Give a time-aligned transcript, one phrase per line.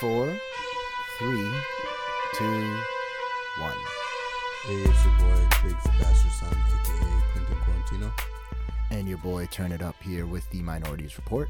[0.00, 0.38] four,
[1.18, 1.50] three,
[2.34, 2.76] two,
[3.60, 3.76] one.
[4.64, 8.12] Hey, it's your boy, Big Sebastian Son, aka Quentin Quarantino.
[8.90, 11.48] And your boy Turn It Up here with the Minorities Report.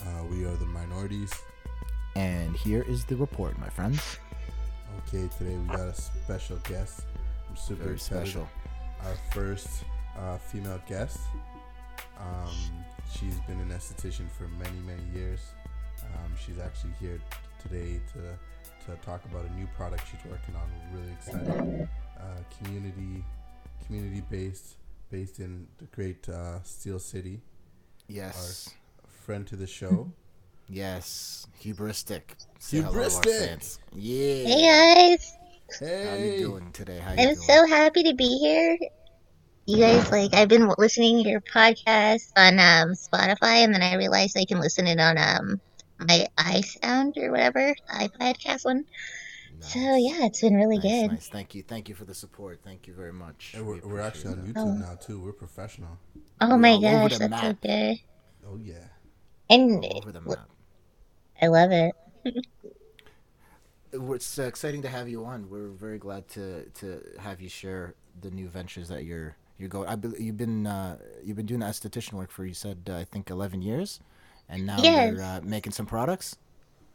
[0.00, 1.32] Uh, we are the minorities.
[2.16, 4.18] And here is the report, my friends.
[5.08, 7.02] Okay, today we got a special guest.
[7.48, 8.28] I'm super Very excited.
[8.28, 8.48] special.
[9.04, 9.84] Our first
[10.16, 11.18] uh, female guest.
[12.20, 12.54] Um,
[13.12, 15.40] she's been an esthetician for many, many years.
[16.02, 17.18] Um, she's actually here
[17.68, 18.20] today to
[18.86, 20.68] to talk about a new product she's working on.
[20.92, 21.88] We're really excited.
[22.18, 22.24] Uh,
[22.58, 23.24] community
[23.86, 24.76] community based
[25.10, 27.40] based in the great uh, Steel City.
[28.08, 28.68] Yes.
[28.68, 30.10] Our Friend to the show.
[30.66, 31.46] Yes.
[31.62, 32.22] Hubristic.
[32.58, 33.78] Say hello to our Hubristic.
[33.92, 34.46] Yeah.
[34.48, 35.36] Hey guys,
[35.78, 36.98] Hey, How you doing today?
[37.00, 37.36] How you I'm doing?
[37.36, 38.78] so happy to be here.
[39.66, 43.96] You guys, like, I've been listening to your podcast on um, Spotify, and then I
[43.96, 45.60] realized I can listen it on um,
[46.06, 48.84] my iSound or whatever, iPodcast one.
[49.60, 51.10] So yeah, it's been really Nice, good.
[51.12, 51.28] nice.
[51.28, 51.62] Thank you.
[51.62, 52.60] Thank you for the support.
[52.62, 53.52] Thank you very much.
[53.54, 54.74] And we're, We we're actually on YouTube Oh.
[54.74, 55.20] now too.
[55.20, 55.98] We're professional.
[56.40, 57.96] Oh We're my gosh, the that's so good.
[58.46, 58.88] Oh yeah.
[59.48, 59.84] And.
[59.84, 60.48] All over the map.
[61.40, 61.94] I love it.
[63.92, 65.48] It's uh, exciting to have you on.
[65.48, 69.88] We're very glad to to have you share the new ventures that you're you're going.
[69.88, 73.04] I bel you've been uh, you've been doing esthetician work for you said uh, I
[73.04, 74.00] think eleven years,
[74.48, 74.90] and now Yes.
[74.90, 76.36] you're uh, making some products.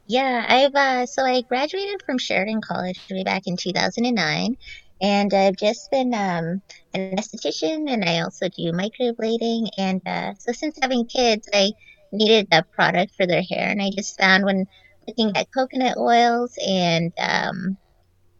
[0.07, 4.57] Yeah, I've uh, so I graduated from Sheridan College way back in 2009,
[5.01, 6.61] and I've just been um,
[6.93, 9.69] an esthetician, and I also do microblading.
[9.77, 11.73] And uh, so since having kids, I
[12.11, 14.65] needed a product for their hair, and I just found when
[15.07, 17.77] looking at coconut oils and um,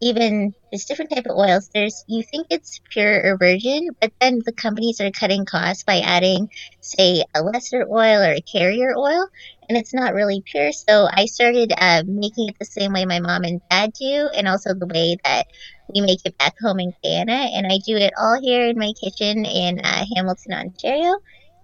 [0.00, 4.40] even just different type of oils, there's you think it's pure or virgin, but then
[4.44, 6.48] the companies are cutting costs by adding,
[6.80, 9.28] say, a lesser oil or a carrier oil
[9.70, 10.72] and it's not really pure.
[10.72, 14.48] So I started uh, making it the same way my mom and dad do, and
[14.48, 15.46] also the way that
[15.94, 17.50] we make it back home in Guyana.
[17.54, 21.14] And I do it all here in my kitchen in uh, Hamilton, Ontario.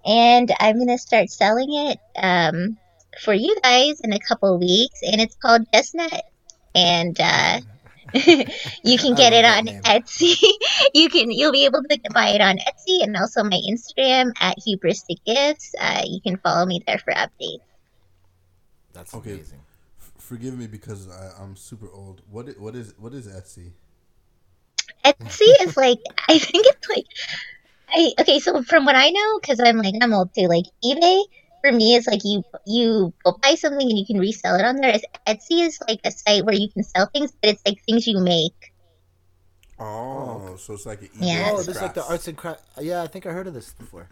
[0.05, 2.77] And I'm gonna start selling it um,
[3.25, 6.22] for you guys in a couple weeks, and it's called Chestnut.
[6.77, 7.59] And uh,
[8.84, 9.83] you can get it on name.
[9.83, 10.34] Etsy.
[10.94, 14.56] you can you'll be able to buy it on Etsy and also my Instagram at
[14.67, 15.75] Hubristic Gifts.
[15.78, 17.61] Uh, you can follow me there for updates.
[18.93, 19.33] That's Okay.
[19.34, 19.61] amazing.
[20.00, 22.22] F- forgive me because I, I'm super old.
[22.31, 23.72] What what is what is Etsy?
[25.05, 27.06] Etsy is like I think it's like
[27.91, 28.41] I okay.
[28.41, 30.47] So from what I know, because I'm like I'm old too.
[30.49, 31.22] Like eBay
[31.62, 34.77] for me is like you you go buy something and you can resell it on
[34.77, 34.99] there.
[35.28, 38.21] Etsy is like a site where you can sell things, but it's like things you
[38.21, 38.55] make.
[39.78, 41.50] Oh, so it's like an Yeah.
[41.50, 42.62] Oh, eBay this is like the arts and craft.
[42.81, 44.09] Yeah, I think I heard of this before.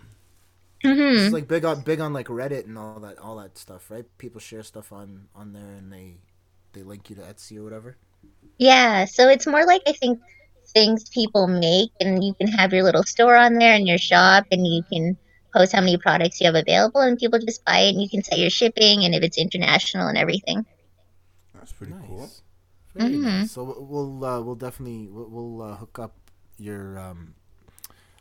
[0.85, 3.91] hmm It's like big on big on like Reddit and all that all that stuff,
[3.91, 4.05] right?
[4.19, 6.17] People share stuff on on there and they
[6.73, 7.97] they link you to Etsy or whatever.
[8.59, 10.21] Yeah, so it's more like I think
[10.73, 14.47] things people make, and you can have your little store on there and your shop,
[14.51, 15.19] and you can
[15.55, 18.23] post how many products you have available, and people just buy it, and you can
[18.23, 20.67] set your shipping, and if it's international and everything.
[21.55, 22.29] That's pretty cool.
[22.95, 23.23] Very Mhm.
[23.23, 23.53] nice.
[23.53, 26.15] So we'll uh, we'll definitely we'll, we'll uh, hook up
[26.59, 27.35] your um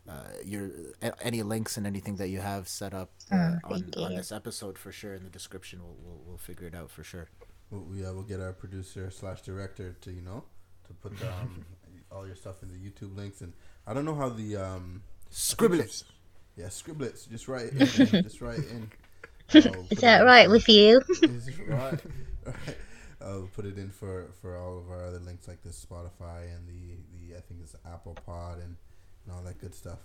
[0.09, 0.13] uh,
[0.44, 0.69] your
[1.01, 4.31] a- any links and anything that you have set up uh, Oh, on, on this
[4.31, 5.79] episode for sure in the description.
[5.83, 7.29] We'll we'll, we'll figure it out for sure.
[7.69, 10.44] We'll, we, uh, we'll get our producer slash director to you know
[10.88, 11.65] to put um,
[12.11, 13.53] all your stuff in the YouTube links and
[13.88, 16.03] I don't know how the um Scribblets.
[16.55, 18.23] Yeah scribblets just write it in, man.
[18.29, 18.91] just write it in.
[19.55, 21.01] I'll put Is it that in right with you?
[21.21, 21.99] Is it right?
[22.45, 22.55] right.
[23.21, 26.67] I'll put it in for, for all of our other links like the Spotify and
[26.67, 26.95] the,
[27.31, 28.75] the I think it's Apple Pod and,
[29.25, 29.99] and all that good stuff.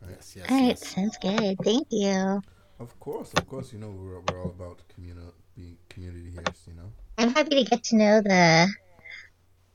[0.00, 0.12] Right.
[0.16, 0.88] Yes, yes, All right, yes.
[0.88, 1.58] sounds good.
[1.62, 2.40] Thank you.
[2.78, 6.42] Of course, of course, you know we're, we're all about communal being community here.
[6.66, 6.92] You know.
[7.18, 8.68] I'm happy to get to know the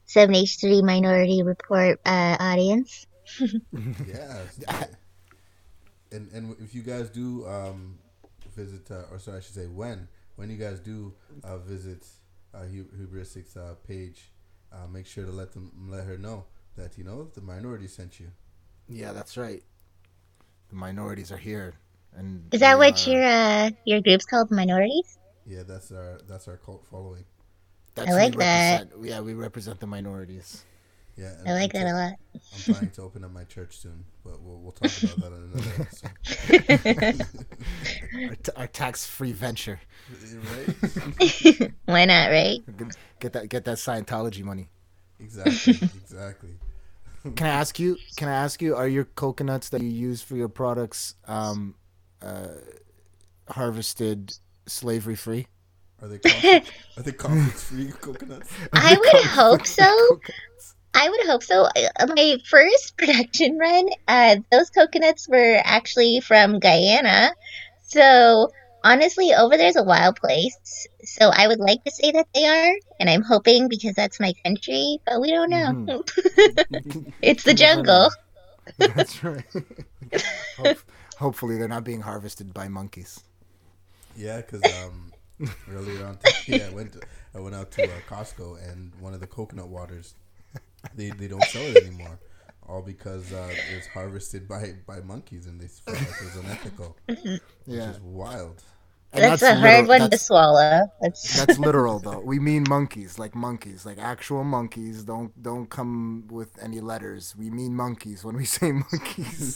[0.07, 3.05] 7H3 Minority Report uh, audience.
[3.39, 3.47] Yeah.
[4.67, 4.87] it's-
[6.15, 7.97] and and if you guys do um,
[8.55, 11.13] visit, uh, or sorry, I should say when when you guys do
[11.43, 12.05] uh, visit
[12.53, 12.59] uh,
[12.99, 14.31] Hubristics uh, page,
[14.73, 16.45] uh, make sure to let them let her know
[16.75, 18.27] that you know the minority sent you.
[18.87, 19.63] Yeah, that's right.
[20.69, 21.73] The minorities are here,
[22.15, 25.17] and Is that what are- your uh, your group's called, Minorities?
[25.45, 27.25] Yeah, that's our that's our cult following.
[27.95, 28.89] That's I like that.
[29.01, 30.63] Yeah, we represent the minorities.
[31.17, 32.13] Yeah, I like I'm that a lot.
[32.33, 35.43] I'm trying to open up my church soon, but we'll we'll talk about that in
[35.53, 37.25] another episode.
[38.29, 39.79] Our, t- our tax-free venture.
[40.33, 41.71] right?
[41.85, 42.59] Why not, right?
[42.77, 44.67] Get- Get that get that Scientology money.
[45.19, 45.73] Exactly,
[46.03, 46.49] exactly.
[47.35, 47.97] Can I ask you?
[48.17, 48.75] Can I ask you?
[48.75, 51.75] Are your coconuts that you use for your products um,
[52.21, 52.49] uh,
[53.49, 54.33] harvested
[54.67, 55.47] slavery free?
[56.01, 58.51] Are they conflict, are they conflict free coconuts?
[58.73, 60.19] I would hope so.
[60.95, 61.65] I would hope so.
[61.65, 67.31] Uh, My first production run, uh, those coconuts were actually from Guyana.
[67.83, 68.49] So
[68.83, 70.87] honestly, over there's a wild place.
[71.03, 74.33] So I would like to say that they are, and I'm hoping because that's my
[74.45, 75.75] country, but we don't know.
[77.21, 77.83] it's the You never know.
[77.83, 78.09] jungle.
[78.77, 79.43] That's right.
[80.57, 80.79] Hope,
[81.17, 83.21] hopefully, they're not being harvested by monkeys.
[84.15, 85.13] Yeah, because um,
[85.71, 87.03] earlier on today, I went to,
[87.35, 90.15] I went out to uh, Costco and one of the coconut waters,
[90.95, 92.19] they, they don't sell it anymore,
[92.67, 96.97] all because uh, it's harvested by, by monkeys and they felt like it was unethical,
[97.65, 98.61] Yeah, which is wild.
[99.13, 100.87] And That's, a hard literal- one to swallow.
[101.01, 102.19] That's That's literal though.
[102.19, 105.05] We mean monkeys, like monkeys, like actual monkeys.
[105.05, 107.33] Don't don't come with any letters.
[107.37, 109.53] We mean monkeys when we say monkeys.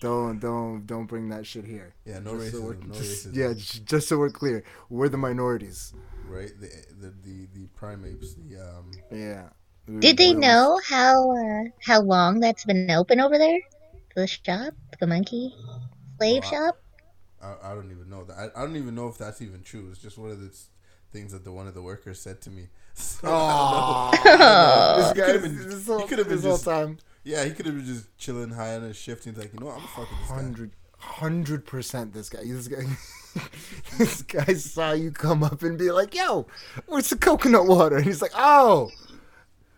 [0.00, 1.94] don't don't don't bring that shit here.
[2.06, 3.36] Yeah, no Just so we're- racism, no just- racism.
[3.36, 3.52] Yeah,
[3.84, 5.92] just so we're clear, we're the minorities.
[6.30, 6.50] Right?
[6.60, 6.68] The
[7.00, 9.48] the the, the primates, the um, Yeah.
[9.98, 13.58] Did they We're- know how uh, how long that's been open over there?
[14.14, 15.54] The shop, the monkey
[16.18, 16.76] slave Oh, shop.
[17.42, 18.36] I, I don't even know that.
[18.54, 19.88] I, I don't even know if that's even true.
[19.90, 20.50] It's just one of the
[21.12, 22.68] things that the one of the workers said to me.
[22.94, 24.46] So, I don't know.
[24.46, 26.98] Oh, this guy could've been- this he whole, could've been just- time.
[27.24, 29.24] Yeah, he could have been just chilling high on his shift.
[29.24, 29.76] He's like, you know what?
[29.76, 30.34] I'm fucking this guy.
[30.34, 32.12] Hundred, hundred percent.
[32.12, 32.82] This guy, this guy,
[33.98, 36.46] this guy saw you come up and be like, "Yo,
[36.86, 38.90] where's the coconut water?" And he's like, "Oh,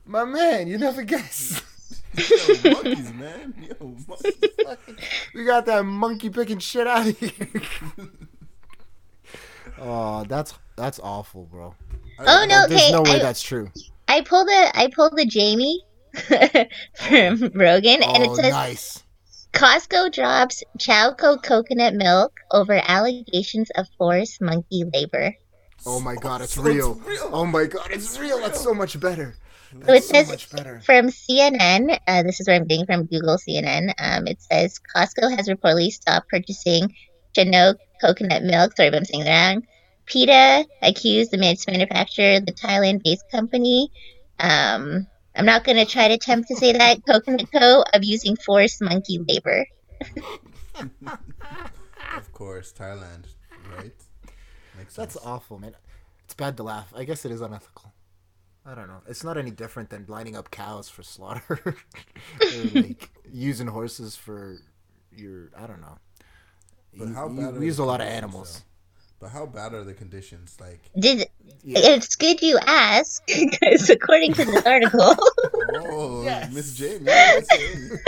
[0.06, 1.62] my man, you never guess.
[2.64, 3.54] Yo, monkeys, man.
[3.68, 4.34] Yo, monkeys.
[5.34, 7.30] we got that monkey picking shit out of here."
[9.78, 11.74] oh, that's that's awful, bro.
[12.18, 12.92] Oh no, There's okay.
[12.92, 13.70] no way I, that's true.
[14.08, 15.82] I pulled a I pulled a Jamie
[16.28, 19.01] from Rogan, and it Oh, says nice.
[19.52, 25.34] Costco drops Chaokoh coconut milk over allegations of forced monkey labor.
[25.84, 26.94] Oh my god, it's So real.
[26.94, 27.30] real.
[27.32, 28.38] Oh my god, it's real.
[28.38, 29.34] That's so much better.
[29.72, 30.42] So it That's so says
[30.84, 33.92] from CNN, uh, this is where I'm getting from Google CNN.
[33.98, 36.94] Um, it says Costco has reportedly stopped purchasing
[37.34, 38.76] Chinook coconut milk.
[38.76, 39.66] Sorry if I'm saying that wrong.
[40.06, 43.90] PETA accused the its manufacturer, the Thailand-based company.
[44.40, 47.84] Um, I'm not going to try to attempt to say that Coconut Co.
[47.94, 49.64] of using forced monkey labor.
[52.16, 53.24] Of course, Thailand,
[53.76, 53.92] right?
[54.76, 55.24] Makes That's sense.
[55.24, 55.74] awful, man.
[56.24, 56.92] It's bad to laugh.
[56.96, 57.92] I guess it is unethical.
[58.64, 59.00] I don't know.
[59.08, 61.74] It's not any different than lining up cows for slaughter, or
[62.74, 64.58] like using horses for
[65.16, 65.50] your.
[65.56, 65.98] I don't know.
[66.96, 68.64] But You- how you- bad are we use a lot of conditions, animals.
[69.22, 69.26] Though?
[69.28, 70.56] But how bad are the conditions?
[70.60, 71.28] Like, Did
[71.64, 71.78] Yeah.
[71.94, 75.14] it's good you ask because according to this article,
[75.76, 76.52] oh, Yes.
[76.52, 78.00] Miss Jamie, Miss Jamie.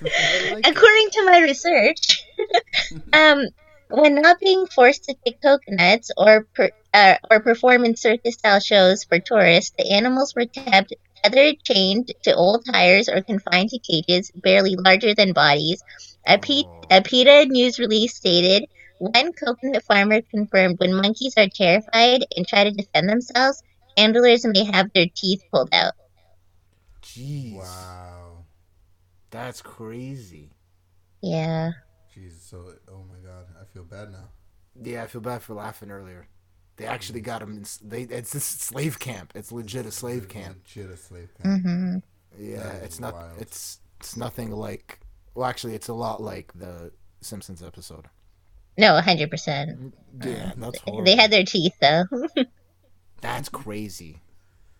[0.00, 0.76] I like it.
[0.76, 2.24] according to my research,
[3.12, 3.46] um,
[3.90, 9.04] when not being forced to pick coconuts or per, uh, or perform in circus-style shows
[9.04, 10.94] for tourists, the animals were kept
[11.24, 15.82] tethered, chained to old tires, or confined to cages barely larger than bodies.
[16.26, 16.82] A, P- Oh.
[16.90, 18.66] a PETA news release stated.
[18.98, 23.62] One coconut farmer confirmed when monkeys are terrified and try to defend themselves,
[23.96, 25.94] handlers may have their teeth pulled out.
[27.02, 28.44] Jeez, Wow.
[29.30, 30.50] that's crazy.
[31.20, 31.70] Yeah.
[32.14, 32.40] Jeez.
[32.40, 34.28] So, oh my God, I feel bad now.
[34.80, 36.28] Yeah, I feel bad for laughing earlier.
[36.76, 37.56] They actually got him.
[37.58, 39.32] In, they it's a slave camp.
[39.34, 40.58] It's legit a slave camp.
[40.64, 41.62] Legit a slave camp.
[41.62, 41.96] hmm
[42.38, 43.14] Yeah, it's not.
[43.14, 43.40] wild.
[43.40, 45.00] It's it's nothing like.
[45.34, 48.06] Well, actually, it's a lot like the Simpsons episode.
[48.78, 49.92] No, 100%.
[50.20, 51.04] Yeah, that's horrible.
[51.04, 52.04] They had their teeth, though.
[53.20, 54.22] That's crazy.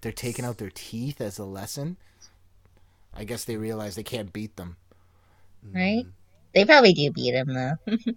[0.00, 1.98] They're taking out their teeth as a lesson.
[3.12, 4.78] I guess they realize they can't beat them.
[5.74, 6.06] right?
[6.54, 7.76] They probably do beat him, though.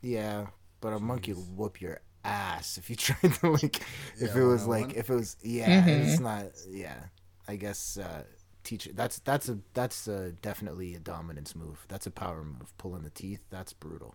[0.00, 0.46] Yeah,
[0.80, 3.82] but a monkey will whoop your ass if you tried to like.
[4.20, 4.66] If Yeah, it was one-on-one?
[4.66, 6.00] like, if it was, yeah, Mhm.
[6.00, 6.46] it's not.
[6.68, 7.04] Yeah,
[7.48, 8.24] I guess uh,
[8.64, 8.92] teacher.
[8.92, 11.84] That's that's a that's a, definitely a dominance move.
[11.88, 12.76] That's a power move.
[12.78, 13.44] Pulling the teeth.
[13.50, 14.14] That's brutal.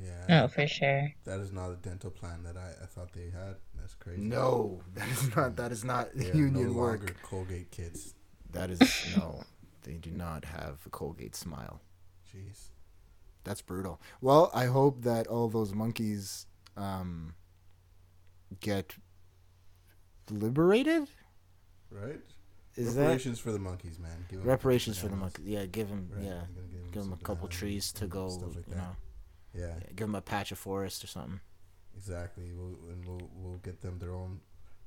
[0.00, 0.44] Yeah.
[0.44, 1.12] Oh, for sure.
[1.24, 3.56] That is not a dental plan that I, I thought they had.
[3.78, 4.22] That's crazy.
[4.22, 5.56] No, that is not.
[5.56, 7.00] That is not They union no work.
[7.00, 8.14] longer Colgate kids.
[8.52, 8.80] That is
[9.16, 9.42] no.
[9.82, 11.80] They do not have a Colgate smile.
[12.32, 12.68] Jeez.
[13.44, 14.00] That's brutal.
[14.20, 16.46] Well, I hope that all those monkeys
[16.76, 17.34] um,
[18.60, 18.94] get
[20.30, 21.08] liberated.
[21.90, 22.20] Right?
[22.76, 24.24] Is that reparations for the monkeys, man.
[24.30, 25.44] Give 'em reparations for the monkeys?
[25.46, 26.08] Yeah, give them.
[26.14, 28.30] Right, Yeah, you're gonna give 'em give them a couple trees to go.
[28.30, 28.76] stuff like you that.
[28.78, 28.96] know,
[29.54, 31.40] Yeah, give them a patch of forest or something.
[31.96, 32.52] exactly.
[32.56, 34.40] We'll, and we'll we'll get them their own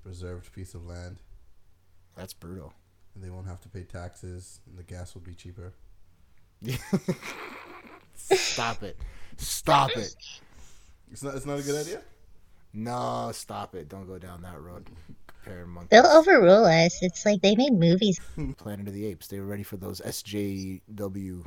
[0.03, 1.17] reserved piece of land,
[2.15, 2.74] That's brutal.
[3.13, 5.74] and they won't have to pay taxes, and the gas will be cheaper.
[8.15, 8.98] Stop it!
[9.38, 10.15] Stop it!
[11.12, 11.36] It's not.
[11.36, 12.01] It's not a good idea.
[12.74, 13.88] No, stop it!
[13.88, 14.89] Don't go down that road.
[15.91, 16.98] They'll overrule us.
[17.03, 18.19] It's like they made movies.
[18.57, 19.27] Planet of the Apes.
[19.27, 21.45] They were ready for those SJW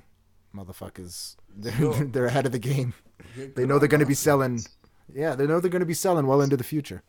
[0.54, 1.34] motherfuckers.
[1.58, 1.92] They're, Yo.
[2.12, 2.94] they're ahead of the game.
[3.34, 4.60] Yeah, They good know they're going to be selling.
[5.12, 7.02] Yeah, they know they're going to be selling well into the future.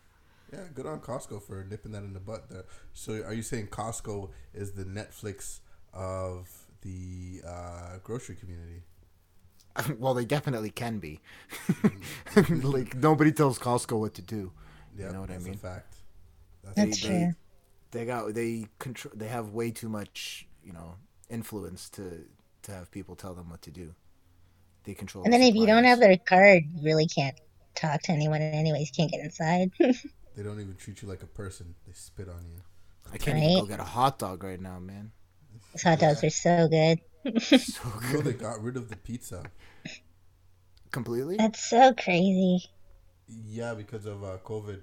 [0.52, 2.50] Yeah, good on Costco for nipping that in the butt.
[2.50, 2.66] There.
[2.94, 5.60] So, are you saying Costco is the Netflix
[5.94, 6.50] of
[6.82, 8.84] the uh, grocery community?
[10.00, 11.22] well, they definitely can be.
[12.50, 14.52] like nobody tells Costco what to do.
[14.98, 15.54] Yeah, you know what I that's mean?
[15.56, 15.96] A fact.
[16.64, 17.36] That's They, That's they, true.
[17.92, 19.14] they got they control.
[19.16, 20.96] They have way too much, you know,
[21.30, 22.26] influence to
[22.64, 23.96] to have people tell them what to do.
[24.90, 25.24] They control.
[25.24, 27.40] And the then if you don't have their card, you really can't
[27.76, 28.42] talk to anyone.
[28.42, 29.72] Anyways, you can't get inside.
[30.36, 31.76] They don't even treat you like a person.
[31.86, 32.64] They spit on you.
[33.14, 35.12] I can't even go get a hot dog right now, man.
[35.74, 37.02] Those hot dogs are so good.
[37.42, 39.44] So You know they got rid of the pizza.
[40.90, 41.38] Completely.
[41.38, 42.66] That's so crazy.
[43.28, 44.82] Yeah, because of uh, COVID.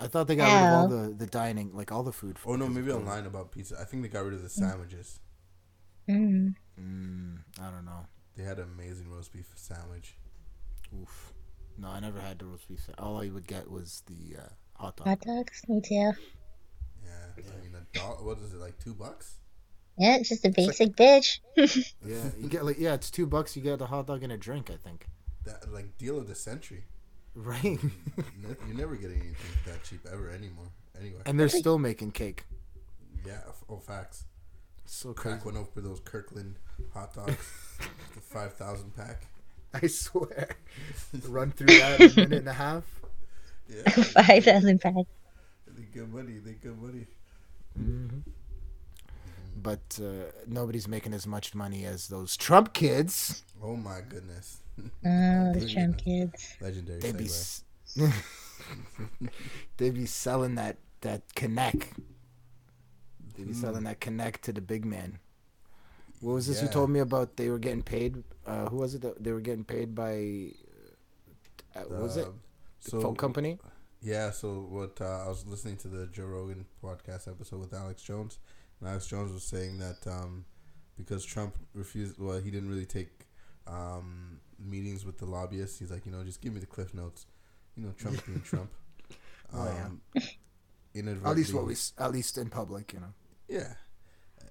[0.00, 2.38] I thought they got rid of all the the dining, like all the food.
[2.44, 3.76] Oh no, maybe I'm lying about pizza.
[3.80, 5.20] I think they got rid of the sandwiches.
[6.08, 6.54] Mm.
[6.80, 8.06] Mm, I don't know.
[8.38, 10.14] They had an amazing roast beef sandwich.
[10.94, 11.32] Oof.
[11.76, 12.78] No, I never had the roast beef.
[12.78, 13.04] Sandwich.
[13.04, 15.08] All I would get was the uh, hot dog.
[15.08, 15.62] Hot dogs?
[15.66, 15.94] Me too.
[15.94, 16.12] Yeah,
[17.36, 18.24] I mean a dog.
[18.24, 18.78] What is it like?
[18.78, 19.38] Two bucks?
[19.98, 21.40] Yeah, it's just a basic bitch.
[22.06, 23.56] Yeah, you get like yeah, it's two bucks.
[23.56, 24.70] You get a hot dog and a drink.
[24.70, 25.08] I think.
[25.44, 26.84] That like deal of the century.
[27.34, 27.78] Right.
[27.82, 30.70] You're never getting anything that cheap ever anymore.
[30.98, 31.20] Anyway.
[31.26, 32.44] and they're still making cake.
[33.26, 33.40] Yeah.
[33.68, 34.24] Oh, facts.
[34.88, 35.34] It's so crazy.
[35.34, 36.56] Crack one open for those Kirkland
[36.94, 37.36] hot dogs,
[38.14, 39.26] the five thousand pack.
[39.74, 40.48] I swear.
[41.28, 42.84] Run through that in a minute and a half.
[43.68, 43.82] Yeah.
[43.90, 44.94] 5,000 pack.
[45.66, 46.38] They good money.
[46.38, 47.06] They good money.
[47.76, 48.20] hmm
[49.54, 53.42] But uh, nobody's making as much money as those Trump kids.
[53.62, 54.62] Oh my goodness.
[54.78, 54.82] Oh,
[55.52, 56.54] the Trump kids.
[56.62, 57.00] Legendary.
[57.00, 57.62] They'd be, s-
[59.76, 61.92] they'd be selling that that connect.
[63.38, 65.20] They'd be selling that connect to the big man.
[66.20, 67.36] What was this you told me about?
[67.36, 68.24] They were getting paid.
[68.44, 69.02] Uh, who was it?
[69.02, 70.50] That they were getting paid by.
[71.76, 72.26] Uh, what was it?
[72.26, 72.40] Um,
[72.82, 73.58] The so phone company.
[74.02, 78.02] Yeah, so what uh, I was listening to the Joe Rogan podcast episode with Alex
[78.02, 78.38] Jones,
[78.80, 80.44] and Alex Jones was saying that um,
[80.96, 83.26] because Trump refused, well, he didn't really take
[83.66, 85.78] um, meetings with the lobbyists.
[85.78, 87.26] He's like, you know, just give me the cliff notes.
[87.76, 88.70] You know, Trump being Trump.
[89.54, 89.86] Oh, yeah.
[89.86, 90.00] Um,
[91.24, 91.76] At least what we.
[91.98, 93.14] At least in public, you know.
[93.48, 93.74] Yeah.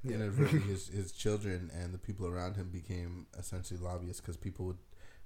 [0.04, 0.16] Yeah.
[0.16, 4.78] Inadvertently, his, his children and the people around him became essentially lobbyists because people would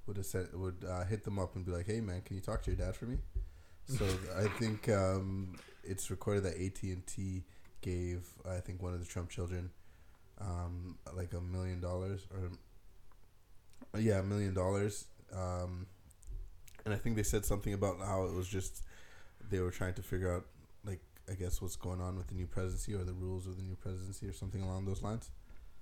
[0.08, 2.42] would have said, would uh, hit them up and be like, "Hey, man, can you
[2.42, 3.18] talk to your dad for me?"
[3.88, 4.06] So
[4.38, 7.44] I think um, it's recorded that AT and T
[7.82, 9.72] gave I think one of the Trump children
[10.42, 12.52] um, like a million dollars or
[14.00, 15.06] yeah, a million dollars.
[15.34, 15.88] Um,
[16.86, 18.84] and I think they said something about how it was just
[19.50, 20.46] they were trying to figure out
[21.30, 23.76] I guess what's going on with the new presidency or the rules of the new
[23.76, 25.30] presidency or something along those lines.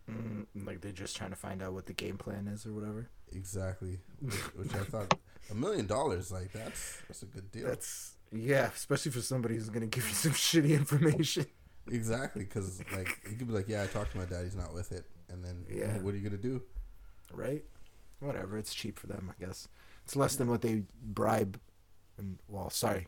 [0.09, 3.09] Mm, like they're just trying to find out what the game plan is or whatever.
[3.31, 5.13] Exactly, which, which I thought
[5.51, 7.67] a million dollars like that's that's a good deal.
[7.67, 11.45] That's yeah, especially for somebody who's gonna give you some shitty information.
[11.91, 14.73] exactly because like you could be like, yeah, I talked to my dad, he's not
[14.73, 15.97] with it, and then Yeah.
[15.99, 16.61] what are you gonna do?
[17.31, 17.63] right?
[18.19, 19.67] Whatever, it's cheap for them, I guess.
[20.03, 21.59] It's less than what they bribe.
[22.17, 23.07] And well, sorry,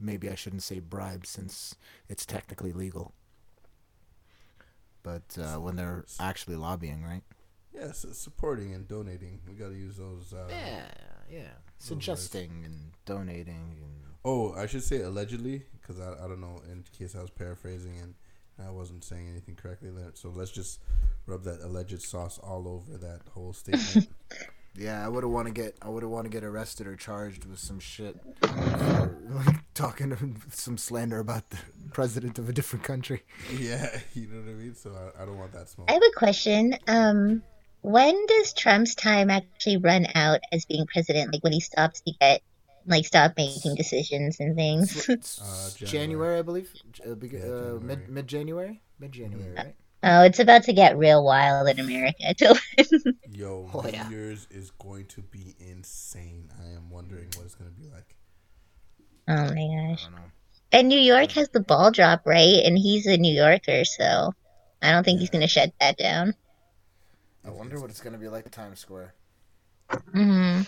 [0.00, 1.74] maybe I shouldn't say bribe since
[2.08, 3.12] it's technically legal.
[5.02, 7.22] But uh, when they're actually lobbying, right?
[7.72, 9.40] Yeah, so supporting and donating.
[9.46, 10.32] We got to use those.
[10.32, 10.88] Uh, Yeah,
[11.30, 11.48] yeah.
[11.78, 16.84] Suggesting and donating and Oh, I should say allegedly because I, I don't know in
[16.98, 18.14] case I was paraphrasing and
[18.58, 20.10] I wasn't saying anything correctly there.
[20.14, 20.80] So let's just
[21.26, 24.08] rub that alleged sauce all over that whole statement.
[24.78, 27.58] Yeah, I wouldn't want to get I wouldn't want to get arrested or charged with
[27.58, 31.56] some shit, for, like talking some slander about the
[31.92, 33.22] president of a different country.
[33.58, 34.74] yeah, you know what I mean.
[34.74, 35.88] So I, I don't want that smoke.
[35.90, 36.76] I have a question.
[36.86, 37.42] Um,
[37.82, 41.32] when does Trump's time actually run out as being president?
[41.32, 42.42] Like when he stops to get,
[42.86, 45.08] like, stop making decisions and things?
[45.40, 45.86] Uh, January.
[45.90, 46.38] January.
[46.38, 46.72] I believe.
[47.08, 49.56] Uh, beg- Yeah, uh, mid mid January, mid January, Mhm.
[49.56, 49.74] right?
[50.06, 52.34] Oh, it's about to get real wild in America.
[52.38, 52.56] Till
[53.30, 54.08] Yo, Oh, New yeah.
[54.08, 56.50] Year's is going to be insane.
[56.58, 58.16] I am wondering what it's going to be like.
[59.28, 60.08] oh my I gosh!
[60.08, 60.30] don't know.
[60.72, 62.64] And New York has the ball drop, right?
[62.64, 64.34] And he's a New Yorker, so
[64.82, 66.34] I don't think he's gonna shut that down.
[67.44, 69.14] I wonder what it's gonna be like at Times Square.
[70.14, 70.66] hmm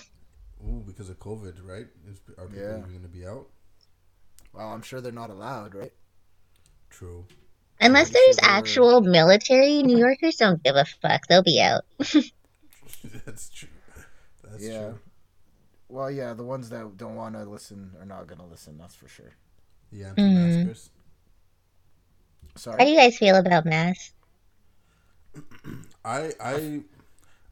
[0.65, 1.87] Ooh, because of COVID, right?
[2.09, 2.79] Is, are people Yeah.
[2.79, 3.49] even going to be out?
[4.53, 5.93] Well, I'm sure they're not allowed, right?
[6.91, 7.27] True.
[7.81, 11.27] Unless there's actual military, New Yorkers don't give a fuck.
[11.29, 11.85] They'll be out.
[13.25, 13.69] That's true.
[14.43, 14.79] That's Yeah.
[14.79, 14.99] true.
[15.89, 18.79] Well, yeah, the ones that don't want to listen are not gonna listen.
[18.79, 19.33] That's for sure.
[19.91, 20.67] Yeah, Mhm.
[20.67, 20.91] anti-maskers.
[22.79, 24.13] How do you guys feel about masks?
[26.05, 26.81] I I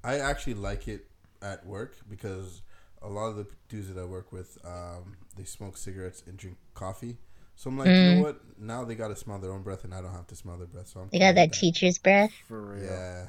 [0.04, 1.06] I actually like it
[1.42, 2.62] at work because
[3.02, 6.56] a lot of the dudes that I work with, um, they smoke cigarettes and drink
[6.74, 7.18] coffee.
[7.56, 8.16] So I'm like, you Mm.
[8.16, 8.40] know what?
[8.58, 10.66] Now they got to smell their own breath, and I don't have to smell their
[10.66, 10.88] breath.
[10.88, 12.32] So I'm You cool got that with teacher's breath.
[12.48, 12.82] For real.
[12.84, 13.26] Yeah.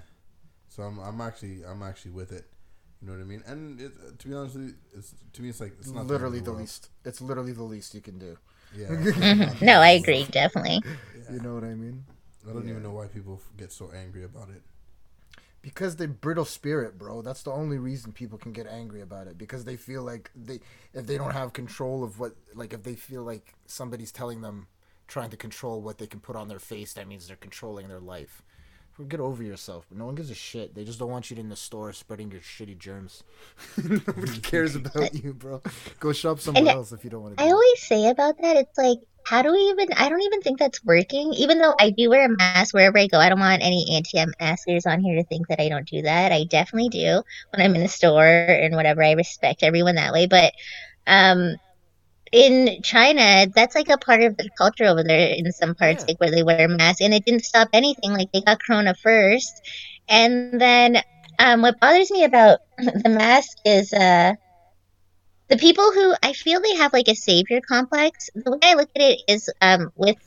[0.69, 2.45] So I'm I'm actually I'm actually with it.
[3.01, 3.43] You know what I mean?
[3.47, 6.25] And it, to be honest you, it's to me it's like it's not the end
[6.25, 6.59] of literally the world.
[6.61, 6.89] least.
[7.05, 8.37] It's literally the least you can do.
[8.75, 8.87] Yeah.
[9.15, 9.61] Mhm.
[9.61, 10.83] No, I agree, definitely.
[11.15, 11.31] Yeah.
[11.31, 12.03] You know what I mean?
[12.49, 12.71] I don't Yeah.
[12.71, 14.61] even know why people get so angry about it.
[15.61, 17.21] Because they brittle spirit, bro.
[17.21, 19.37] That's the only reason people can get angry about it.
[19.37, 20.59] Because they feel like they,
[20.93, 24.67] if they don't have control of what, like if they feel like somebody's telling them,
[25.07, 27.99] trying to control what they can put on their face, that means they're controlling their
[27.99, 28.43] life.
[29.07, 29.85] Get over yourself.
[29.91, 30.73] No one gives a shit.
[30.73, 33.23] They just don't want you in the store spreading your shitty germs.
[33.77, 35.61] Nobody cares about you, bro.
[35.99, 37.43] Go shop somewhere And else if you don't want to.
[37.43, 38.97] I always say about that, it's like,
[39.29, 39.87] how do we even?
[39.97, 41.33] I don't even think that's working.
[41.37, 44.85] Even though I do wear a mask wherever I go, I don't want any anti-maskers
[44.85, 46.31] on here to think that I don't do that.
[46.31, 48.89] I definitely do when I'm in a store and whatever.
[48.89, 50.53] I respect everyone that way, but
[51.07, 51.55] um,
[52.31, 55.33] in China, that's like a part of the culture over there.
[55.37, 56.15] In some parts, Yeah.
[56.15, 58.13] like where they wear masks, and it didn't stop anything.
[58.13, 59.61] Like they got Corona first,
[60.09, 60.97] and then
[61.39, 64.33] um, what bothers me about the mask is uh
[65.49, 68.29] the people who I feel they have like a savior complex.
[68.35, 70.17] The way I look at it is um, with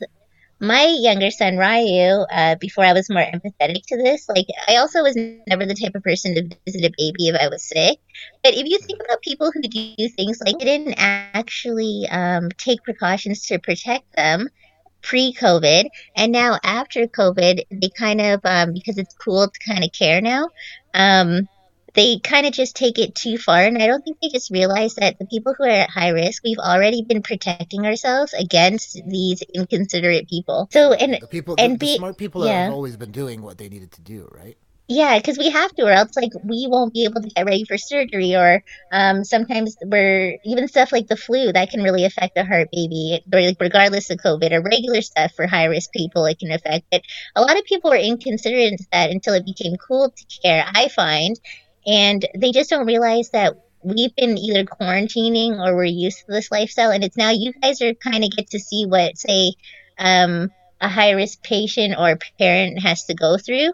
[0.61, 2.25] my younger son Ryu.
[2.31, 5.95] Uh, before I was more empathetic to this, like I also was never the type
[5.95, 7.99] of person to visit a baby if I was sick.
[8.45, 12.83] But if you think about people who do things like they didn't actually um, take
[12.83, 14.49] precautions to protect them
[15.03, 19.93] pre-COVID, and now after COVID, they kind of um, because it's cool to kind of
[19.93, 20.49] care now.
[20.93, 21.49] Um,
[21.95, 24.95] they kind of just take it too far and i don't think they just realize
[24.95, 29.43] that the people who are at high risk we've already been protecting ourselves against these
[29.55, 32.65] inconsiderate people so and The people, and the, the be- smart people yeah.
[32.65, 34.57] have always been doing what they needed to do, right?
[34.91, 37.65] yeah because we have to or else like we won't be able to get ready
[37.65, 42.37] for surgery or um, sometimes we're even stuff like the flu that can really affect
[42.37, 46.27] a heart baby or like regardless of covid or regular stuff for high risk people
[46.27, 47.03] it can affect it
[47.37, 50.89] a lot of people were inconsiderate to that until it became cool to care i
[50.89, 51.39] find
[51.87, 56.51] and they just don't realize that we've been either quarantining or we're used to this
[56.51, 59.53] lifestyle and it's now you guys are kind of get to see what say
[59.99, 63.73] um, a high risk patient or parent has to go through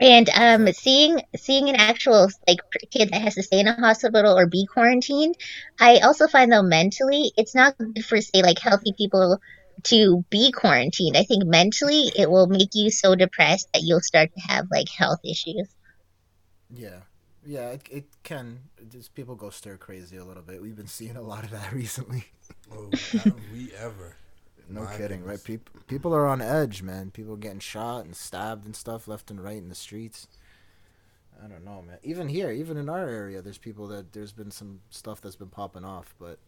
[0.00, 2.58] and um, seeing seeing an actual like
[2.90, 5.34] kid that has to stay in a hospital or be quarantined,
[5.78, 9.40] I also find though mentally it's not good for say like healthy people
[9.84, 11.18] to be quarantined.
[11.18, 14.88] I think mentally it will make you so depressed that you'll start to have like
[14.88, 15.68] health issues.
[16.70, 17.00] Yeah,
[17.50, 18.60] yeah, it, it can.
[18.88, 20.62] Just people go stir crazy a little bit.
[20.62, 22.26] We've been seeing a lot of that recently.
[22.72, 22.88] Oh,
[23.52, 24.16] we ever?
[24.72, 25.26] No My kidding, goodness.
[25.26, 25.44] right?
[25.44, 27.10] People people are on edge, man.
[27.10, 30.28] People getting shot and stabbed and stuff left and right in the streets.
[31.44, 31.98] I don't know, man.
[32.04, 35.48] Even here, even in our area, there's people that there's been some stuff that's been
[35.48, 36.38] popping off, but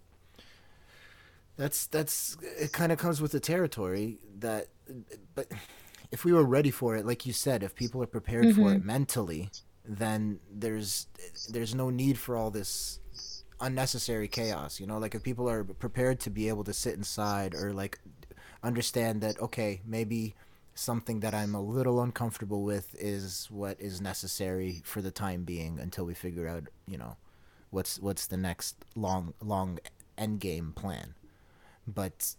[1.57, 2.73] that's that's it.
[2.73, 4.69] Kind of comes with the territory that,
[5.35, 5.51] but
[6.13, 8.79] if we were ready for it, like you said, if people are prepared for it
[8.79, 8.87] mm-hmm.
[8.87, 9.51] mentally,
[9.85, 11.07] then there's
[11.49, 13.01] there's no need for all this
[13.61, 14.99] unnecessary chaos you know?
[14.99, 17.99] Like if people are prepared to be able to sit inside or like
[18.63, 20.35] understand that okay maybe
[20.75, 25.79] something that i'm a little uncomfortable with is what is necessary for the time being
[25.79, 27.17] until we figure out you know
[27.73, 29.81] what's what's the next long long
[30.17, 31.15] end game plan.
[31.87, 32.35] But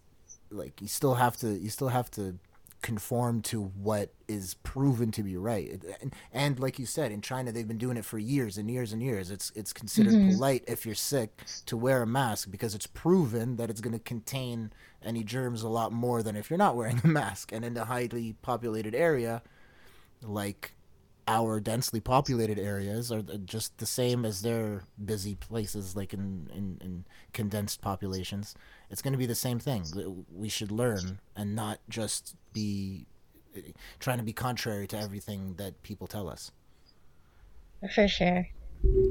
[0.49, 2.38] like you still have to you still have to
[2.84, 5.82] conform to what is proven to be right.
[6.02, 8.93] And, and like you said in china they've been doing it for years and years
[8.93, 9.32] and years.
[9.32, 10.32] It's it's considered mm-hmm.
[10.32, 14.04] polite if you're sick to wear a mask because it's proven that it's going to
[14.04, 17.52] contain any germs a lot more than if you're not wearing a mask.
[17.52, 19.41] And in a highly populated area
[20.22, 20.74] like
[21.27, 26.77] our densely populated areas are just the same as their busy places like in, in,
[26.81, 28.55] in condensed populations
[28.89, 33.05] it's going to be the same thing we should learn and not just be
[33.99, 36.51] trying to be contrary to everything that people tell us
[37.93, 38.49] For sure.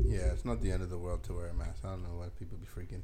[0.05, 1.85] Yeah, it's not the end of the world to wear a mask.
[1.85, 3.03] I don't know why people be freaking.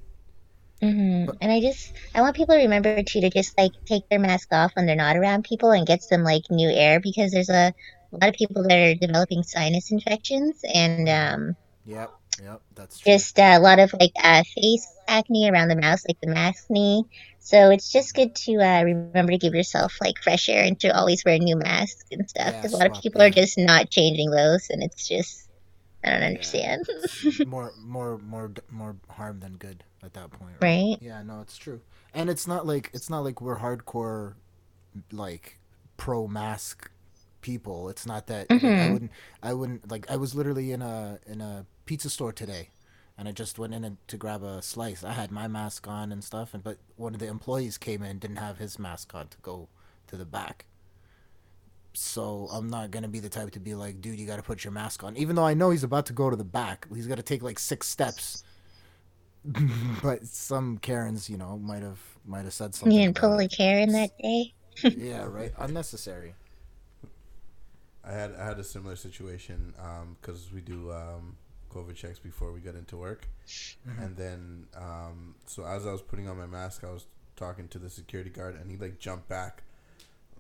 [0.81, 4.21] hmm And I just, I want people to remember too to just like take their
[4.21, 7.51] mask off when they're not around people and get some like new air because there's
[7.51, 7.73] a,
[8.13, 13.13] a lot of people that are developing sinus infections and um, yep yep that's true
[13.13, 17.05] just uh, a lot of like uh, face acne around the mouth, like the maskne.
[17.41, 20.95] So it's just good to uh, remember to give yourself like fresh air and to
[20.95, 23.91] always wear new masks and stuff Yeah, because a lot of people are just not
[23.91, 25.49] changing those and it's just
[26.05, 26.87] I don't understand.
[27.47, 30.97] more more more more harm than good at that point Right.
[31.01, 31.81] yeah no it's true
[32.15, 34.35] and it's not like it's not like we're hardcore
[35.13, 35.59] like
[35.97, 36.91] pro mask
[37.41, 37.89] people.
[37.89, 38.93] It's not that like, i Mhm.
[38.93, 39.11] wouldn't
[39.43, 42.71] i wouldn't like i was literally in a in a pizza store today
[43.17, 45.03] and i just went in and, to grab a slice.
[45.05, 48.19] I had my mask on and stuff and but one of the employees came in
[48.19, 49.69] didn't have his mask on to go
[50.09, 50.67] to the back.
[51.95, 54.73] So i'm not gonna be the type to be like dude you gotta put your
[54.73, 55.17] mask on.
[55.17, 57.59] Even though i know he's about to go to the back he's gotta take like
[57.59, 58.45] six steps.
[60.03, 63.49] But some karens you know might have might have said something You didn't pull a.
[63.49, 64.53] Karen that day.
[64.85, 65.53] yeah right?
[65.59, 66.35] Unnecessary
[68.05, 69.75] I had I had a similar situation
[70.21, 71.37] because we do um,
[71.71, 73.29] COVID checks before we get into work,
[74.01, 77.07] and then um, so as I was putting on my mask, I was
[77.37, 79.63] talking to the security guard, and he like jumped back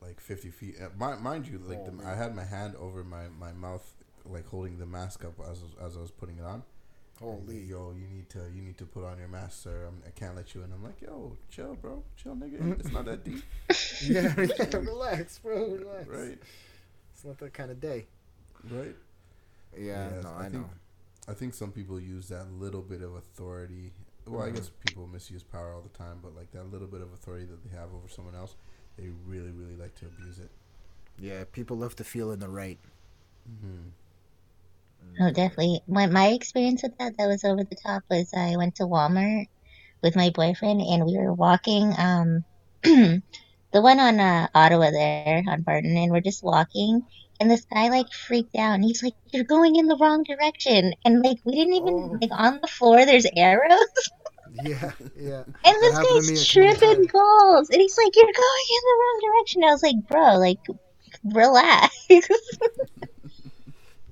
[0.00, 0.76] like fifty feet.
[0.80, 2.06] Uh, mi- mind you, like Oh, the.
[2.06, 3.84] I had my hand over my, my mouth,
[4.24, 6.62] like holding the mask up as as I was putting it on.
[7.20, 9.86] holy yo, you need to you need to put on your mask, sir.
[9.88, 10.72] I'm, I can't let you in.
[10.72, 12.78] I'm like, yo, chill, bro, chill, nigga.
[12.80, 13.42] It's not that deep,
[14.02, 16.38] yeah, yeah relax bro relax right?
[17.18, 18.06] It's not that kind of day
[18.70, 18.94] Right.
[19.76, 20.68] yeah Yes, no I i, think- know
[21.28, 23.92] I think some people use that little bit of authority.
[24.26, 27.12] Well, I guess people misuse power all the time, but like that little bit of
[27.12, 28.54] authority that they have over someone else,
[28.96, 30.50] they really, really like to abuse it.
[31.18, 32.78] yeah people love to feel in the right
[33.50, 33.88] Mm-hmm.
[35.20, 35.80] Oh, definitely.
[35.88, 39.46] My my experience with that that was over the top was I went to Walmart
[40.02, 42.44] with my boyfriend and we were walking um
[43.72, 47.02] the one on uh, Ottawa there on Barton and we're just walking
[47.40, 50.92] and this guy like freaked out and he's like you're going in the wrong direction
[51.04, 52.18] and like we didn't even Oh.
[52.20, 53.78] like on the floor there's arrows
[54.64, 58.96] yeah yeah and this happened guy's tripping balls and he's like you're going in the
[59.00, 60.58] wrong direction I was like bro like
[61.24, 61.94] relax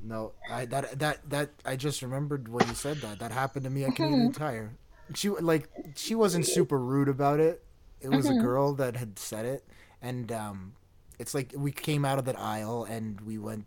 [0.03, 3.19] No, I that that that I just remembered when you said that.
[3.19, 4.41] That happened to me at Canadian Mm-hmm.
[4.41, 4.71] Tire.
[5.15, 7.65] She like she wasn't super rude about it.
[8.01, 8.41] It was a Mhm.
[8.41, 9.67] girl that had said it,
[10.03, 10.75] and um,
[11.19, 13.67] it's like we came out of that aisle and we went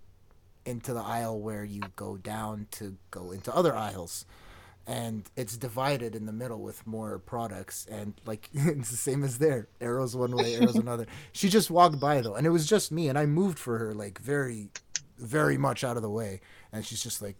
[0.65, 4.25] into the aisle where you go down to go into other aisles.
[4.87, 9.37] And it's divided in the middle with more products, and like it's the same as
[9.37, 9.67] there.
[9.79, 11.05] Arrows one way, arrows another.
[11.31, 13.93] She just walked by though, and it was just me, and I moved for her
[13.93, 14.69] like very
[15.17, 16.39] very much out of the way,
[16.71, 17.35] and she's just like,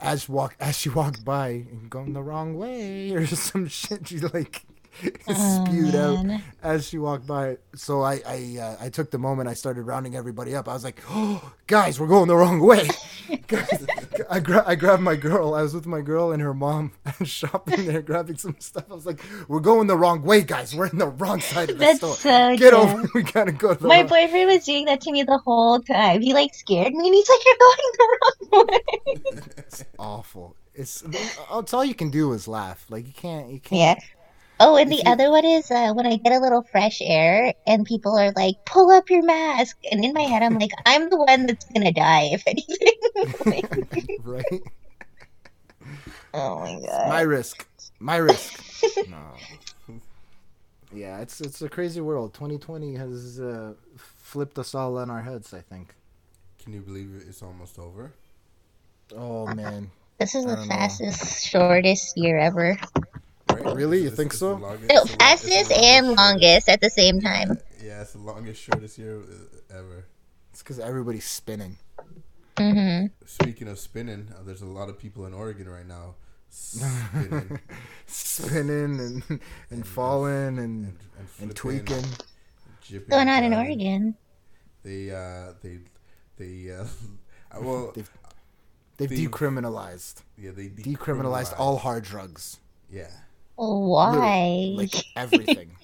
[0.00, 4.18] as walk as she walked by and going the wrong way or some shit, she
[4.18, 4.64] like
[5.28, 6.24] Oh, spewed out
[6.62, 7.58] as she walked by.
[7.76, 9.48] So I I uh, I took the moment.
[9.48, 10.68] I started rounding everybody up.
[10.68, 12.88] I was like, "Oh, guys, we're going the wrong way."
[13.46, 13.86] Guys,
[14.30, 15.54] I gra- I grabbed my girl.
[15.54, 18.84] I was with my girl and her mom and shopping there, grabbing some stuff.
[18.90, 20.74] I was like, "We're going the wrong way, guys.
[20.74, 22.14] We're in the wrong side of the That's store.
[22.16, 22.74] so Get good.
[22.74, 23.08] over.
[23.14, 26.22] We gotta go the My wrong- boyfriend was doing that to me the whole time.
[26.22, 28.18] He like scared me and he's like, You're going the
[28.52, 29.34] wrong way.
[29.58, 30.56] It's awful.
[30.74, 31.02] It's
[31.56, 32.86] it's all you can do is laugh.
[32.88, 33.98] Like you can't you can't.
[33.98, 34.04] Yeah.
[34.60, 37.00] Oh, and If the you- other one is uh, when I get a little fresh
[37.02, 39.76] air and people are like, pull up your mask.
[39.90, 44.18] And in my head, I'm like, I'm the one that's going to die, if anything.
[44.24, 44.62] right?
[46.34, 47.08] oh my It's God.
[47.08, 47.66] my risk.
[48.00, 48.62] My risk.
[49.08, 49.98] No.
[50.92, 52.32] Yeah, it's it's a crazy world.
[52.34, 55.52] 2020 has uh, flipped us all on our heads.
[55.52, 55.94] I think.
[56.62, 57.28] Can you believe it?
[57.28, 58.12] it's almost over?
[59.14, 59.90] Oh man.
[60.18, 60.74] This is I the don't know.
[60.74, 62.78] fastest, shortest year ever.
[63.64, 63.76] Right?
[63.76, 63.98] Really?
[63.98, 64.54] You It's- think it's so?
[64.54, 67.58] the longest- No, it's the long- it's the fastest and longest at the same time.
[67.82, 70.04] Yeah, it's the longest, shortest year uh, ever.
[70.52, 71.76] It's because everybody's spinning.
[72.58, 76.14] hmm Speaking of spinning, uh, there's a lot of people in Oregon right now
[76.50, 77.60] spinning
[78.06, 79.40] spinning and
[79.70, 82.04] and falling and and, and, and tweaking.
[82.84, 83.56] jipping Going on in jiving.
[83.64, 84.14] Oregon.
[84.82, 85.78] They uh they
[86.36, 86.84] they uh
[87.52, 88.10] uh, well They've
[88.96, 92.58] they've They've- decriminalized yeah they decriminalized all hard drugs.
[92.90, 93.10] yeah
[93.58, 94.72] Why?
[94.76, 95.72] Like everything.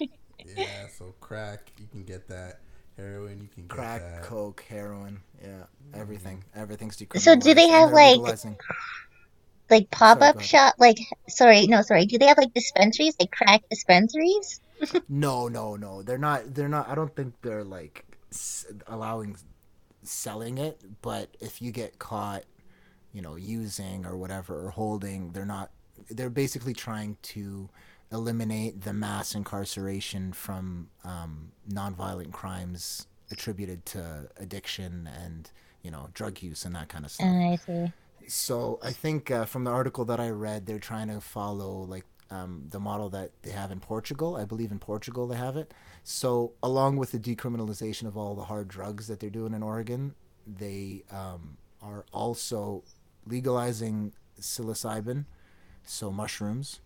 [0.56, 2.60] yeah so crack you can get that
[2.96, 5.20] heroin you can get Crack, that coke, heroin.
[5.42, 6.00] Yeah, mm-hmm.
[6.00, 6.44] everything.
[6.54, 7.20] Everything's decriminalized.
[7.22, 8.20] So do they have, like-
[9.70, 10.74] like pop up shop?
[10.78, 12.06] Like, sorry, no, sorry.
[12.06, 14.60] Do they have like dispensaries, like crack dispensaries?
[15.08, 16.02] No, no, no.
[16.02, 16.54] They're not.
[16.54, 16.88] They're not.
[16.88, 19.36] I don't think they're like s- allowing
[20.02, 20.82] selling it.
[21.00, 22.42] But if you get caught,
[23.12, 25.70] you know, using or whatever or holding, they're not.
[26.10, 27.68] They're basically trying to
[28.12, 35.50] eliminate the mass incarceration from um, nonviolent crimes attributed to addiction and
[35.82, 37.26] you know drug use and that kind of stuff.
[37.26, 37.92] Uh, I see.
[38.26, 42.04] So I think uh, from the article that I read, they're trying to follow like
[42.30, 44.36] um, the model that they have in Portugal.
[44.36, 45.72] I believe in Portugal they have it.
[46.02, 50.14] So along with the decriminalization of all the hard drugs that they're doing in Oregon,
[50.46, 52.82] they um, are also
[53.26, 55.24] legalizing psilocybin,
[55.84, 56.80] so mushrooms.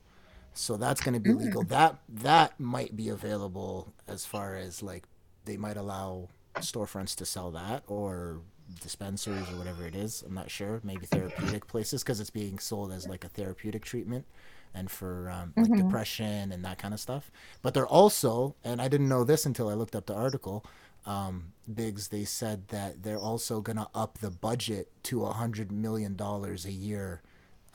[0.55, 1.63] So that's going to be legal.
[1.63, 5.05] That that might be available as far as like
[5.45, 8.41] they might allow storefronts to sell that or
[8.83, 10.23] dispensaries or whatever it is.
[10.27, 10.81] I'm not sure.
[10.83, 14.27] Maybe therapeutic places because it's being sold as like a therapeutic treatment
[14.75, 17.31] and for um, like depression and that kind of stuff.
[17.63, 20.65] But they're also, and I didn't know this until I looked up the article.
[21.07, 26.17] Um, Biggs, they said that they're also gonna up the budget to a hundred million
[26.17, 27.23] dollars a year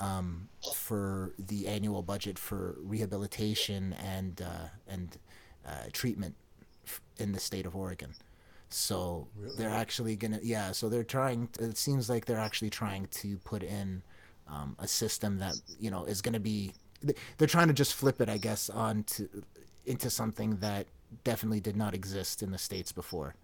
[0.04, 5.18] um, for the annual budget for rehabilitation and uh, and
[5.68, 6.36] uh, treatment
[7.18, 8.14] in the state of Oregon.
[8.70, 10.72] So they're actually gonna yeah.
[10.72, 11.50] So they're trying.
[11.60, 14.02] It seems like they're actually trying to put in
[14.48, 16.74] um, a system that you know is gonna be.
[17.02, 19.28] they- They're trying to just flip it, I guess, onto
[19.86, 20.88] into something that
[21.24, 23.36] definitely did not exist in the states before.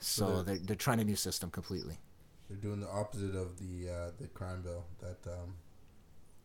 [0.00, 1.98] So they're- they're they're trying a new system completely.
[2.48, 5.54] They're doing the opposite of the uh, the crime bill that um,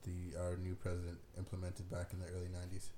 [0.04, 2.90] the our new president implemented back in the early '90s.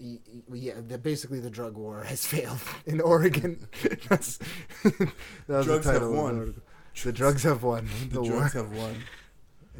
[0.00, 0.18] Y-
[0.50, 3.68] y- Yeah, the, basically the drug war has failed in Oregon.
[4.08, 4.38] That's,
[4.82, 5.08] that
[5.48, 6.38] was Drugs the have title of the won.
[6.38, 6.62] article.
[7.02, 7.88] The drugs have won.
[8.10, 8.64] The, The, drugs war.
[8.64, 8.96] have won.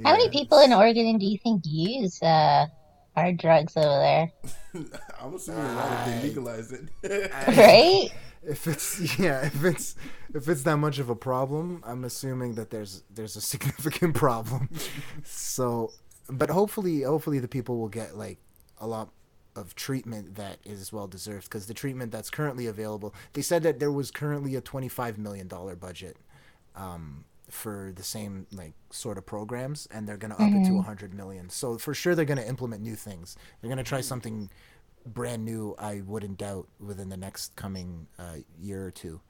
[0.02, 2.66] How many people in Oregon do you think use uh,
[3.14, 4.32] hard drugs over there?
[5.20, 7.30] I'm assuming a lot if they legalize it.
[7.56, 8.08] Right?
[8.46, 9.94] If it's yeah, if it's
[10.34, 14.68] if it's that much of a problem, I'm assuming that there's there's a significant problem.
[15.24, 15.92] so,
[16.28, 18.38] but hopefully, hopefully the people will get like
[18.78, 19.10] a lot
[19.56, 23.14] of treatment that is well deserved because the treatment that's currently available.
[23.34, 26.16] They said that there was currently a 25 million dollar budget
[26.74, 31.14] um, for the same like sort of programs, and they're gonna up it to 100
[31.14, 31.50] million.
[31.50, 33.36] So for sure, they're gonna implement new things.
[33.60, 34.50] They're gonna try something
[35.06, 35.74] brand new.
[35.78, 39.20] I wouldn't doubt within the next coming uh, year or two,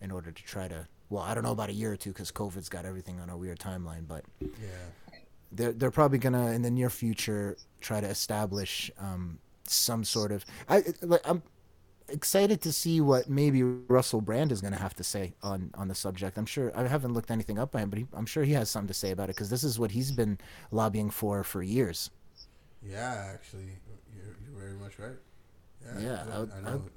[0.00, 0.86] in order to try to.
[1.10, 3.36] Well, I don't know about a year or two because COVID's got everything on a
[3.36, 4.48] weird timeline, but yeah.
[5.56, 10.44] They're they're probably gonna in the near future try to establish um, some sort of.
[10.68, 11.42] I like I'm
[12.08, 15.94] excited to see what maybe Russell Brand is gonna have to say on on the
[15.94, 16.36] subject.
[16.38, 18.70] I'm sure I haven't looked anything up by him, but he, I'm sure he has
[18.70, 20.38] something to say about it because this is what he's been
[20.70, 22.10] lobbying for for years.
[22.82, 23.70] Yeah, actually,
[24.14, 25.16] you're, you're very much right.
[25.98, 26.76] Yeah, I, I would- I I know.
[26.78, 26.92] would-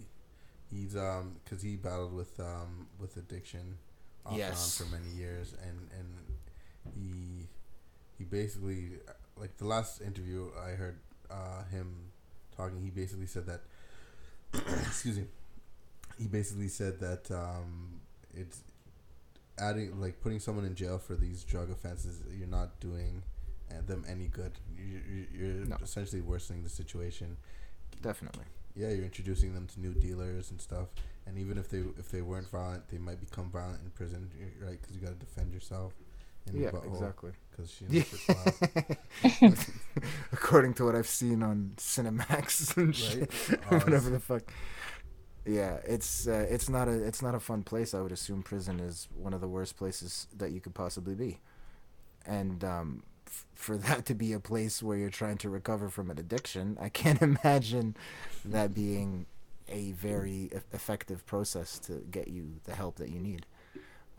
[0.70, 3.78] He's um because he battled with um with addiction
[4.26, 4.82] off and Yes.
[4.82, 6.10] on for many years, and and
[6.94, 7.48] he
[8.18, 8.92] he basically
[9.38, 10.98] like the last interview I heard
[11.30, 11.94] uh, him
[12.56, 12.82] talking.
[12.82, 13.62] He basically said that
[14.88, 15.26] excuse me.
[16.20, 18.00] He basically said that um,
[18.34, 18.62] it's
[19.60, 22.22] adding like putting someone in jail for these drug offenses.
[22.38, 23.24] You're not doing
[23.72, 24.54] uh, them any good.
[24.78, 25.78] You, you- you're No.
[25.82, 27.38] essentially worsening the situation.
[28.02, 28.46] Definitely.
[28.76, 30.88] Yeah, you're introducing them to new dealers and stuff.
[31.26, 34.30] And even if they if they weren't violent, they might become violent in prison,
[34.64, 34.80] right?
[34.80, 35.94] Because you got to defend yourself.
[36.48, 37.32] In Yeah, butthole, exactly.
[37.52, 38.04] Because she Yeah.
[38.26, 38.62] class.
[40.32, 43.60] According to what I've seen on Cinemax and shit, Right?
[43.72, 44.52] Oh, whatever the fuck.
[45.46, 47.94] Yeah, it's uh, it's not a it's not a fun place.
[47.94, 51.40] I would assume prison is one of the worst places that you could possibly be,
[52.26, 56.12] and um, f- for that to be a place where you're trying to recover from
[56.12, 57.96] an addiction, I can't imagine
[58.44, 59.26] that being
[59.70, 63.46] a very e- effective process to get you the help that you need.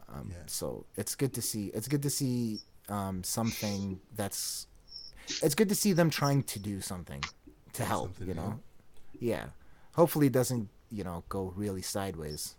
[0.08, 0.42] Um, Yeah.
[0.46, 1.66] So it's good to see.
[1.74, 4.66] It's good to see um, something that's.
[5.42, 7.22] It's good to see them trying to do something
[7.74, 8.14] to help.
[8.16, 8.40] Something you new.
[8.40, 8.60] know,
[9.20, 9.46] yeah.
[9.92, 12.54] Hopefully, it doesn't you know go really sideways.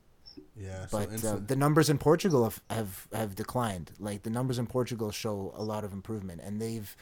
[0.55, 0.85] Yeah.
[0.88, 3.91] So But uh, the numbers in Portugal have, have have declined.
[3.99, 6.95] Like the numbers in Portugal show a lot of improvement, and they've,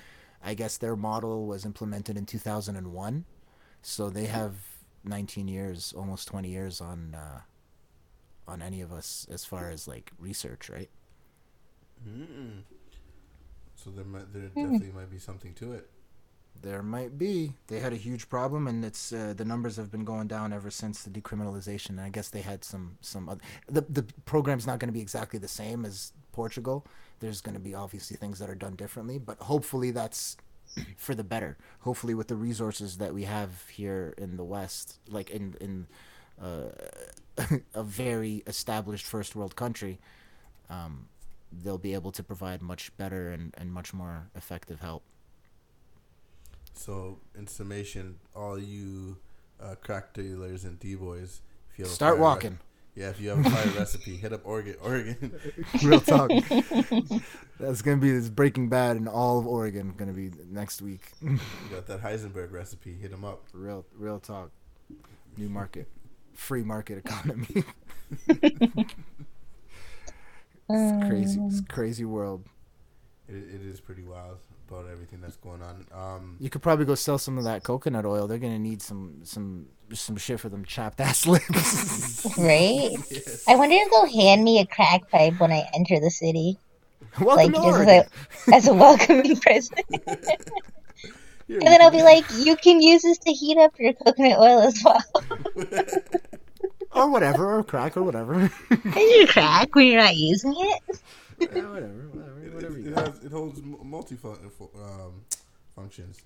[0.43, 3.25] I guess, their model was implemented in 2001,
[3.81, 4.53] so they have
[5.03, 7.41] 19 years, almost 20 years on uh,
[8.47, 10.89] on any of us as far as like research, right?
[12.07, 12.61] Mm.
[13.75, 15.89] So there might there definitely might be something to it.
[16.61, 17.53] There might be.
[17.67, 20.71] They had a huge problem, and it's uh, the numbers have been going down ever
[20.71, 21.89] since the decriminalization.
[21.89, 23.41] And I guess they had some some other.
[23.67, 26.85] The the program's not going to be exactly the same as Portugal.
[27.19, 30.37] There's going to be obviously things that are done differently, but hopefully that's
[30.97, 31.57] for the better.
[31.81, 35.87] Hopefully, with the resources that we have here in the West, like in in
[36.41, 36.69] uh,
[37.73, 39.99] a very established first world country,
[40.69, 41.07] um,
[41.51, 45.03] they'll be able to provide much better and, and much more effective help.
[46.73, 49.17] So in summation, all you
[49.61, 52.51] uh, crack dealers and d boys, if you Start walking.
[52.51, 52.57] Re-
[53.03, 54.75] yeah, if you have a fire recipe, hit up Oregon.
[54.81, 55.39] Oregon.
[55.83, 56.31] Real talk.
[57.59, 59.93] That's gonna be this Breaking Bad in all of Oregon.
[59.95, 61.11] Gonna be next week.
[61.21, 61.37] you
[61.69, 62.95] got that Heisenberg recipe.
[62.95, 63.43] Hit him up.
[63.53, 64.49] real, real talk.
[65.37, 65.87] New market,
[66.37, 67.63] free market economy.
[70.69, 71.41] it's crazy.
[71.41, 72.45] It's crazy world.
[73.27, 74.37] it, it is pretty wild
[74.69, 75.85] about everything that's going on.
[75.93, 78.27] Um, You could probably go sell some of that coconut oil.
[78.27, 82.25] They're gonna need some some some shit for them chapped ass lips.
[82.37, 82.91] Right?
[83.47, 86.57] I wonder if they'll hand me a crack pipe when I enter the city,
[87.19, 89.79] Welcome like to just as a, as a welcoming present.
[91.47, 94.37] Here, And then I'll be like, you can use this to heat up your coconut
[94.39, 95.03] oil as well.
[96.91, 98.51] or whatever, or crack, or whatever.
[98.71, 100.99] Is your crack when you're not using it?
[101.39, 105.21] Yeah, whatever, whatever, it, whatever it, you it, has, it holds multi um,
[105.75, 106.19] functions.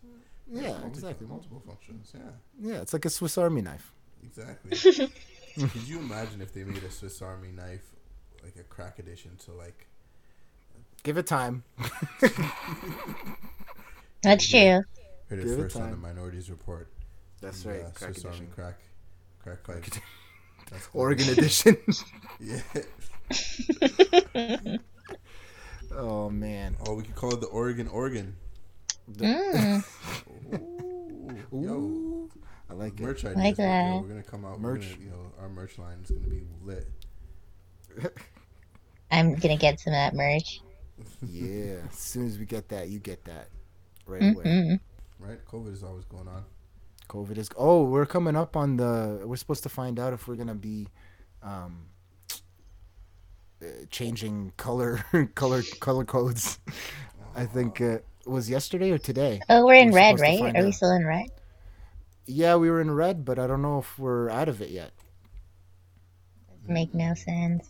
[0.50, 1.28] Yeah, Multi- exactly.
[1.28, 2.14] Multiple functions.
[2.14, 3.92] Yeah, Yeah, it's like a Swiss Army knife.
[4.24, 4.78] exactly.
[5.56, 7.84] Could you imagine if they made a Swiss Army knife,
[8.44, 9.86] like a crack edition to like?
[11.04, 11.64] Give it time.
[14.24, 14.82] That's true.
[15.32, 15.96] Heard it Give it first on the.
[15.96, 16.90] Minorities Report.
[17.40, 17.82] That's the, right.
[17.84, 18.80] uh, crack Swiss Army crack,
[19.42, 19.86] crack pipe.
[20.94, 21.78] Oregon edition.
[22.42, 22.60] Yeah.
[25.96, 26.76] oh man.
[26.86, 28.36] Oh, we could call it the Oregon Oregon.
[29.14, 29.86] Mm.
[31.54, 32.30] Ooh, Ooh,
[32.70, 33.04] I like it.
[33.04, 33.38] merch ideas.
[33.38, 34.60] Like yo, we're gonna come out.
[34.60, 34.82] Merch.
[34.82, 34.92] Merch.
[34.96, 36.90] Gonna, you know, our merch line is gonna be lit.
[39.10, 40.60] I'm gonna get some of that merch.
[41.26, 41.84] Yeah.
[41.90, 43.48] As soon as we get that, you get that
[44.06, 44.80] right away.
[45.22, 45.40] Right?
[45.46, 46.44] COVID is always going on.
[47.08, 47.50] COVID is.
[47.56, 49.22] Oh, we're coming up on the.
[49.24, 50.88] We're supposed to find out if we're gonna be,
[51.44, 51.86] um,
[53.62, 55.04] uh, changing color,
[55.36, 56.60] color, color codes.
[57.36, 59.42] I think uh, it was yesterday or today.
[59.50, 60.40] Oh, we're in We're red, right?
[60.40, 61.28] find Are we still in red?
[62.26, 64.92] Yeah, we were in red, but I don't know if we're out of it yet.
[66.68, 67.70] Make no sense.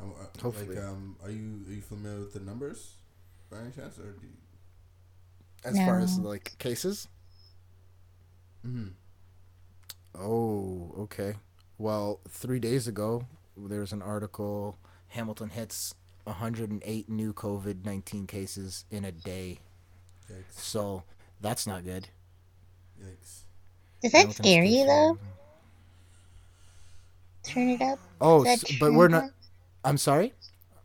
[0.00, 0.04] Uh,
[0.42, 0.76] Hopefully.
[0.76, 2.94] Like, um, are you are you familiar with the numbers,
[3.50, 4.32] by any chance, or do you?
[5.64, 7.08] As far as like cases.
[8.66, 8.88] Mm-hmm.
[10.18, 11.36] Oh, okay.
[11.78, 14.78] Well, three days ago, there was an article.
[15.08, 15.94] Hamilton hits
[16.24, 19.60] 108 new COVID 19 cases in a day.
[20.30, 20.64] Yikes!
[20.64, 21.04] So
[21.40, 22.08] that's not good.
[23.00, 23.44] Yikes!
[24.02, 25.18] Does that Hamilton's scare you though?
[27.44, 28.00] Turn it up.
[28.20, 29.20] Oh, Is s that but we're true?
[29.20, 29.30] not.
[29.84, 30.34] I'm sorry.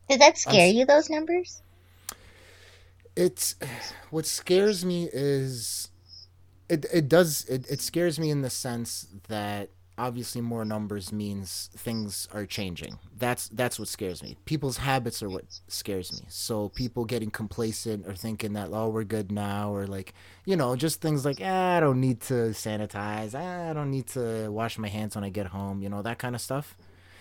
[0.10, 0.86] Does that scare s- you?
[0.86, 1.63] Those numbers?
[3.16, 3.56] It's
[4.10, 5.90] what scares me is
[6.70, 6.86] it.
[6.94, 7.46] It does.
[7.46, 12.98] It, it scares me in the sense that obviously more numbers means things are changing.
[13.16, 14.38] That's that's what scares me.
[14.46, 16.26] People's habits are what scares me.
[16.30, 20.14] So people getting complacent or thinking that oh we're good now or like
[20.46, 23.36] you know just things like ah, I don't need to sanitize.
[23.36, 25.82] Ah, I don't need to wash my hands when I get home.
[25.82, 26.78] You know that kind of stuff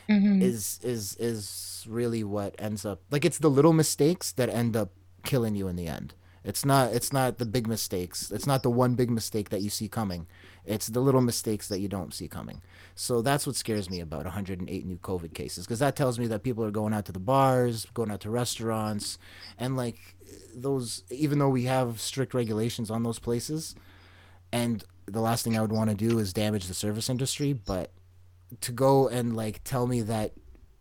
[0.09, 4.77] hmm is is is really what ends up like it's the little mistakes that end
[4.77, 4.91] up
[5.23, 6.15] killing you in the end.
[6.45, 8.33] It's not it's not the big mistakes.
[8.33, 10.27] It's not the one big mistake that you see coming.
[10.65, 12.63] It's the little mistakes that you don't see coming.
[12.95, 16.43] So that's what scares me about 108 new COVID cases because that tells me that
[16.43, 19.19] people are going out to the bars, going out to restaurants,
[19.57, 20.17] and like
[20.55, 21.05] those.
[21.11, 23.77] Even though we have strict regulations on those places,
[24.53, 27.93] and the last thing I would want to do is damage the service industry, but
[28.61, 30.33] to go and like tell me that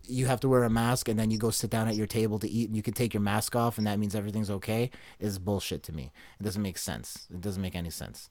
[0.07, 2.39] you have to wear a mask and then you go sit down at your table
[2.39, 5.39] to eat and you can take your mask off and that means everything's okay is
[5.39, 6.11] bullshit to me.
[6.39, 7.27] It doesn't make sense.
[7.33, 8.29] It doesn't make any sense.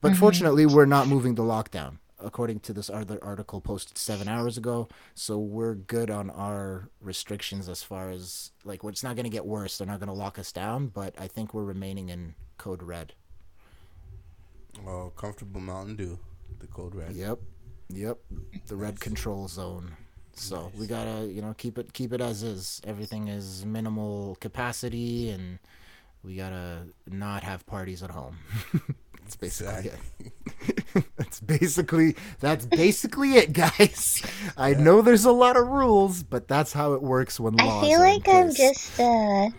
[0.00, 0.20] But mm-hmm.
[0.20, 4.88] fortunately, we're not moving the lockdown according to this other article posted seven hours ago.
[5.14, 9.46] So we're good on our restrictions as far as like it's not going to get
[9.46, 9.78] worse.
[9.78, 13.14] They're not going to lock us down, but I think we're remaining in code red.
[14.86, 16.18] Oh, comfortable Mountain Dew,
[16.58, 17.12] the code red.
[17.12, 17.38] Yep,
[17.88, 18.18] yep.
[18.66, 19.96] The red control zone.
[20.40, 22.80] So we gotta, you know, keep it keep it as is.
[22.86, 25.58] Everything is minimal capacity, and
[26.24, 28.38] we gotta not have parties at home.
[29.22, 31.04] That's basically it.
[31.16, 34.22] that's basically that's basically it, guys.
[34.56, 38.00] I know there's a lot of rules, but that's how it works when I feel
[38.00, 39.50] are in like I'm just uh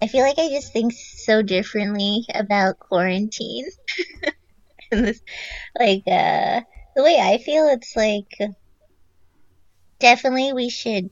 [0.00, 3.66] I feel like I just think so differently about quarantine.
[4.92, 5.20] and this
[5.76, 6.60] like uh
[6.94, 8.38] the way I feel it's like
[10.00, 11.10] definitely we should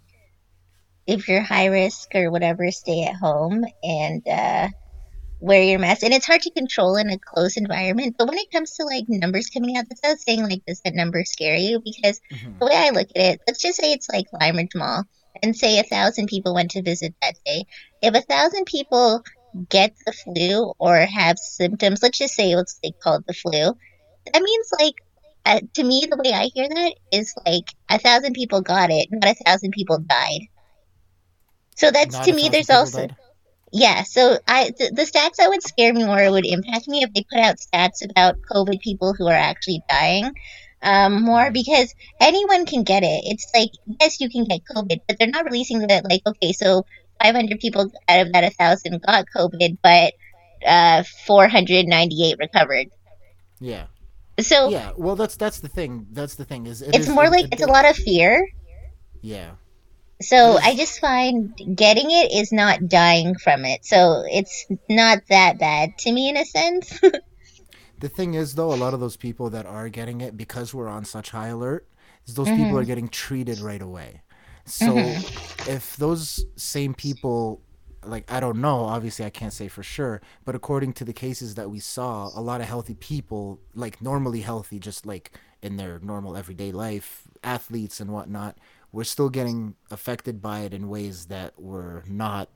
[1.07, 4.69] if you're high risk or whatever stay at home and uh
[5.41, 8.51] wear your mask and it's hard to control in a close environment but when it
[8.53, 11.81] comes to like numbers coming out that's not saying like does that number scare you
[11.85, 12.59] because Mhm.
[12.61, 15.05] the way I look at it, let's just say it's like Limeridge Mall,
[15.43, 17.65] and say a thousand people went to visit that day.
[18.01, 19.23] If a thousand people
[19.69, 23.75] get the flu or have symptoms, let's just say it's like called the flu,
[24.33, 24.95] that means like
[25.45, 29.09] uh, to me the way I hear that is like a thousand people got it,
[29.11, 30.49] not a thousand people died.
[31.77, 32.49] So that's Not to me.
[32.49, 33.17] There's also died?
[33.73, 37.13] yeah, so I the, the stats that would scare me more would impact me if
[37.13, 40.33] they put out stats about COVID people who are actually dying
[40.83, 43.23] um, more because anyone can get it.
[43.25, 43.71] It's like
[44.01, 46.87] yes, you can get COVID, but they're not releasing that like okay, so
[47.23, 50.15] 500 people out of that 1,000 got COVID, but
[50.67, 52.89] uh, 498 recovered.
[53.61, 53.87] Yeah.
[54.41, 54.93] So Yeah.
[54.97, 56.07] Well, that's that's the thing.
[56.13, 57.97] That's the thing is it it's is- more it- like it- it's a lot of
[57.97, 58.49] fear.
[59.21, 59.53] Yeah.
[60.23, 63.85] So I just find getting it is not dying from it.
[63.85, 67.01] So it's not that bad to me in a sense.
[68.01, 70.89] The thing is, though, a lot of those people that are getting it because we're
[70.89, 71.89] on such high alert,
[72.27, 72.77] is those people mm-hmm.
[72.77, 74.21] are getting treated right away.
[74.67, 75.71] So mm-hmm.
[75.71, 77.63] if those same people,
[78.07, 81.55] like I don't know, obviously I can't say for sure, but according to the cases
[81.55, 85.33] that we saw, a lot of healthy people, like normally healthy, just like
[85.63, 88.59] in their normal everyday life, athletes and whatnot,
[88.93, 92.49] were still getting affected by it in ways that were not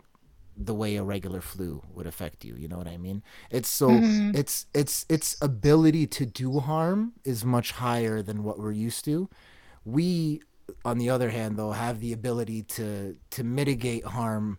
[0.57, 3.23] the way a regular flu would affect you you know what i mean?
[3.51, 4.37] It's so mm-hmm.
[4.37, 9.29] it's it's its ability to do harm is much higher than what we're used to.
[9.85, 10.43] We
[10.85, 14.59] on the other hand though have the ability to to mitigate harm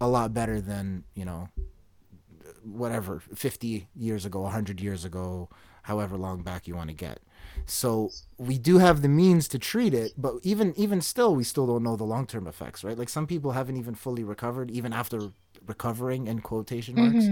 [0.00, 1.48] a lot better than you know
[2.62, 5.48] whatever 50 years ago 100 years ago
[5.84, 7.20] however long back you want to get.
[7.64, 11.66] So we do have the means to treat it but even even still we still
[11.66, 12.98] don't know the long-term effects right?
[12.98, 15.32] Like some people haven't even fully recovered even after
[15.66, 17.26] recovering in quotation marks.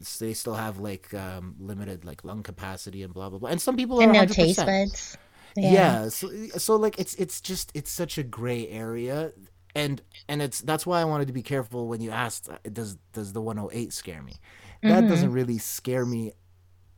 [0.00, 3.50] S- they still have like um, limited like lung capacity and blah blah blah.
[3.50, 4.34] And some people and are no 100%.
[4.34, 5.18] taste buds.
[5.56, 9.32] yeah, so, so like it's it's just it's such a gray area
[9.74, 12.96] and and it's that's why i wanted to be careful when you asked uh, does
[13.12, 14.34] does the 108 scare me
[14.82, 16.32] that doesn't really scare me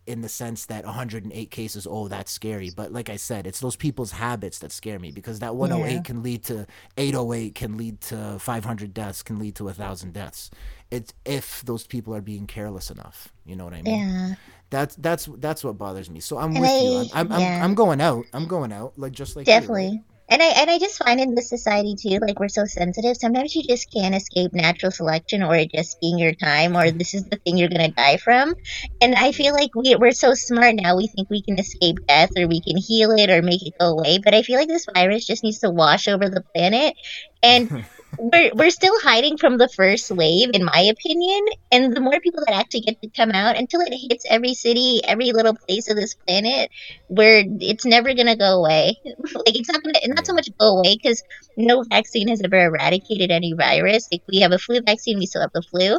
[0.07, 3.77] in the sense that 108 cases oh that's scary but like i said it's those
[3.77, 6.01] people's habits that scare me because that 108 Yeah.
[6.03, 6.67] can lead to
[6.97, 10.51] 808 can lead to 500 deaths can lead to a thousand deaths
[10.91, 14.35] it's if those people are being careless enough you know what i mean Yeah.
[14.71, 17.57] that's that's that's what bothers me so i'm And with you I- I'm, I'm, yeah.
[17.59, 19.53] I'm, I'm going out i'm going out like just like you?
[19.53, 20.03] Definitely.
[20.33, 23.19] And I and I just find in this society too, like we're so sensitive.
[23.19, 27.13] Sometimes you just can't escape natural selection or it just being your time or this
[27.13, 28.55] is the thing you're gonna die from.
[29.03, 30.97] And I feel like we we're so smart now.
[30.97, 33.89] We think we can escape death or we can heal it or make it go
[33.89, 34.21] away.
[34.25, 36.95] But I feel like this virus just needs to wash over the planet.
[37.43, 37.71] And
[38.19, 41.45] we're we're still hiding from the first wave, in my opinion.
[41.71, 45.01] And the more people that actually get to come out until it hits every city,
[45.05, 46.71] every little place of this planet,
[47.09, 48.97] where it's never gonna go away.
[49.05, 51.23] like it's not gonna not so much go away because
[51.57, 54.09] no vaccine has ever eradicated any virus.
[54.13, 55.99] Like we have a flu vaccine, we still have the flu.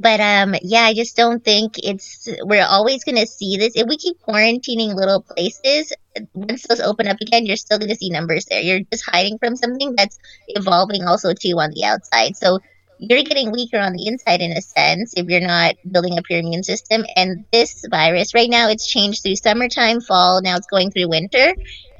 [0.00, 2.26] But um, yeah, I just don't think it's.
[2.42, 5.92] We're always gonna see this if we keep quarantining little places.
[6.32, 8.62] Once those open up again, you're still gonna see numbers there.
[8.62, 12.34] You're just hiding from something that's evolving also too on the outside.
[12.38, 12.60] So
[12.98, 16.40] you're getting weaker on the inside in a sense if you're not building up your
[16.40, 17.04] immune system.
[17.16, 20.40] And this virus, right now, it's changed through summertime, fall.
[20.42, 21.54] Now it's going through winter,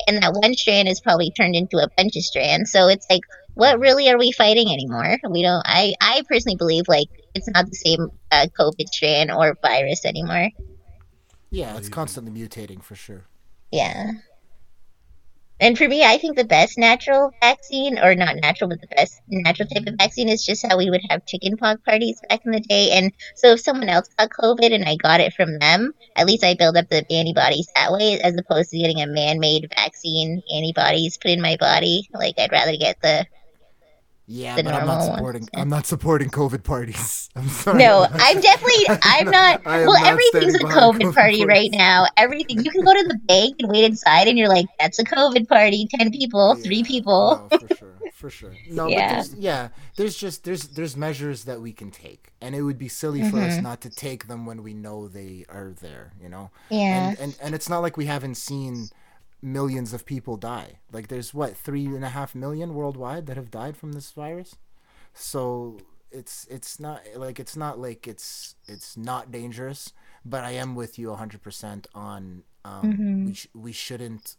[0.06, 2.70] and that one strand is probably turned into a bunch of strands.
[2.70, 3.22] So it's like,
[3.60, 5.18] what really are we fighting anymore?
[5.28, 5.62] We don't.
[5.66, 10.48] I I personally believe like it's not the same uh, COVID strain or virus anymore.
[11.50, 13.24] yeah it's constantly mutating for sure
[13.70, 14.12] Yeah.
[15.62, 19.20] And for me, I think the best natural vaccine, or not natural, but the best
[19.28, 22.60] natural type of vaccine is just how we would have chickenpox parties back in the
[22.60, 22.92] day.
[22.92, 26.44] And so if someone else got COVID and I got it from them, at least
[26.44, 31.18] I build up the antibodies that way, as opposed to getting a man-made vaccine antibodies
[31.18, 32.08] put in my body.
[32.14, 33.26] Like I'd rather get the
[34.32, 35.16] yeah but i'm not normal ones.
[35.16, 38.84] supporting i'm not supporting covid parties i'm sorry No, I'm definitely.
[39.02, 39.66] I'm not.
[39.66, 42.06] I well, not everything's a behind COVID party right now.
[42.16, 42.62] Everything.
[42.64, 45.48] You can go to the bank and wait inside, and you're like, "That's a COVID
[45.48, 45.86] party.
[45.94, 48.54] Ten people, three people." No, for sure, for sure.
[48.70, 48.98] No, Yeah.
[49.08, 52.78] but there's yeah, there's just there's there's measures that we can take, and it would
[52.78, 53.58] be silly for Mm-hmm.
[53.58, 56.12] us not to take them when we know they are there.
[56.22, 56.50] You know.
[56.68, 57.10] Yeah.
[57.10, 58.88] And and and it's not like we haven't seen
[59.42, 60.80] millions of people die.
[60.92, 64.56] Like there's what three and a half million worldwide that have died from this virus.
[65.14, 65.78] So
[66.10, 69.92] it's it's not like it's not like it's it's not dangerous.
[70.24, 73.24] But I am with you 100% on um, Mm-hmm.
[73.26, 74.36] we sh- we shouldn't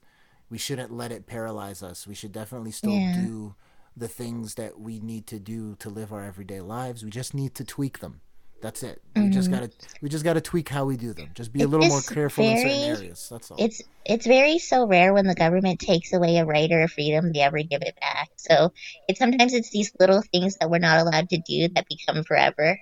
[0.49, 2.05] we shouldn't let it paralyze us.
[2.05, 3.15] We should definitely still Yeah.
[3.25, 3.55] do
[3.97, 7.03] the things that we need to do to live our everyday lives.
[7.03, 8.21] We just need to tweak them.
[8.61, 9.01] That's it.
[9.17, 11.31] We just gotta we just gotta tweak how we do them.
[11.33, 11.71] Just be a Mm-hmm.
[11.71, 13.27] Little more careful in certain areas.
[13.29, 13.65] That's all.
[13.65, 17.31] It's it's very so rare when the government takes away a right or a freedom
[17.31, 18.29] they ever give it back.
[18.37, 18.73] So
[19.07, 22.79] it's sometimes it's these little things that we're not allowed to do that become forever.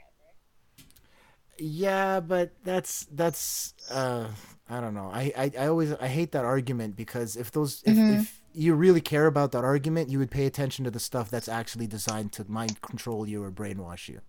[1.58, 4.28] Yeah, but that's that's uh
[4.70, 5.10] I don't know.
[5.12, 8.24] I, I, I always I hate that argument because if those if, Mm-hmm.
[8.24, 11.50] if you really care about that argument, you would pay attention to the stuff that's
[11.50, 14.22] actually designed to mind control you or brainwash you.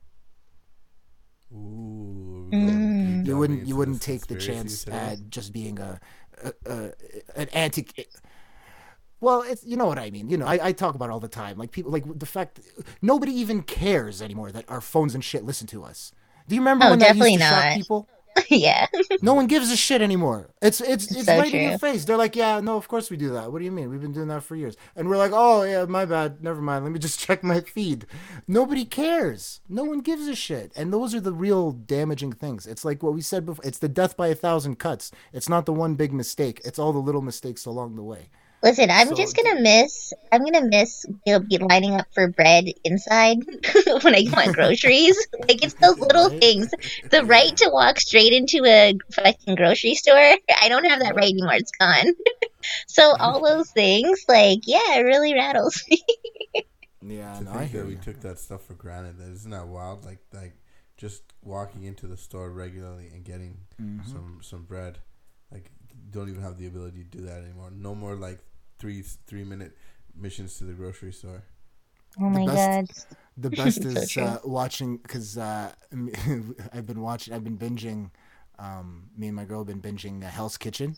[1.53, 2.49] Ooh.
[2.53, 3.27] Mm.
[3.27, 4.97] You wouldn't you wouldn't take the chance today.
[4.97, 6.01] at just being a,
[6.43, 6.93] a, a
[7.37, 7.87] an anti
[9.21, 10.31] Well, it's you know what I mean.
[10.31, 11.59] You know, I, I talk about it all the time.
[11.59, 12.61] Like people, like the fact
[13.03, 16.13] nobody even cares anymore that our phones and shit listen to us.
[16.49, 18.09] Do you remember Oh, when that used definitely to shock people?
[18.49, 18.87] yeah.
[19.23, 20.51] No one gives a shit anymore.
[20.63, 22.05] It's it's it's So right in your face.
[22.05, 23.53] They're like, yeah, no, of course we do that.
[23.53, 23.91] What do you mean?
[23.91, 24.77] We've been doing that for years.
[24.97, 26.43] And we're like, oh yeah, my bad.
[26.43, 26.85] Never mind.
[26.85, 28.07] Let me just check my feed.
[28.49, 29.61] Nobody cares.
[29.69, 30.73] No one gives a shit.
[30.77, 32.67] And those are the real damaging things.
[32.67, 33.65] It's like what we said before.
[33.65, 35.11] It's the death by a thousand cuts.
[35.33, 36.61] It's not the one big mistake.
[36.65, 38.31] It's all the little mistakes along the way.
[38.63, 40.13] Listen, I'm So- just gonna miss.
[40.31, 43.39] I'm gonna miss you know, be lining up for bread inside
[44.03, 45.17] when I want groceries.
[45.49, 46.41] like it's those little Right?
[46.41, 46.71] things.
[47.11, 50.37] The right to walk straight into a fucking grocery store.
[50.61, 51.55] I don't have that right anymore.
[51.55, 52.13] It's gone.
[52.87, 56.03] so all those things, like, yeah, it really rattles me.
[57.03, 59.19] Yeah, to no, I think hear that we took that stuff for granted.
[59.19, 60.05] That isn't that wild?
[60.05, 60.53] Like like
[60.99, 64.07] just walking into the store regularly and getting Mm-hmm.
[64.13, 64.99] some some bread.
[65.51, 65.71] Like
[66.11, 67.71] don't even have the ability to do that anymore.
[67.75, 68.39] No more like
[68.81, 69.77] three three minute
[70.17, 71.45] missions to the grocery store.
[72.19, 72.87] Oh my god.
[72.89, 73.07] best-
[73.37, 75.73] The best is uh, watching because uh,
[76.73, 77.35] I've been watching.
[77.35, 78.11] I've been binging.
[78.59, 80.97] Um, me and my girl have been binging uh, Hell's Kitchen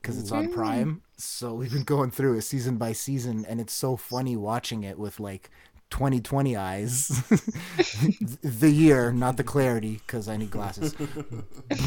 [0.00, 1.02] because it's on Prime.
[1.16, 4.98] So we've been going through it season by season, and it's so funny watching it
[4.98, 5.50] with like
[5.90, 7.08] 2020 eyes.
[8.42, 10.94] the year, not the clarity, because I need glasses.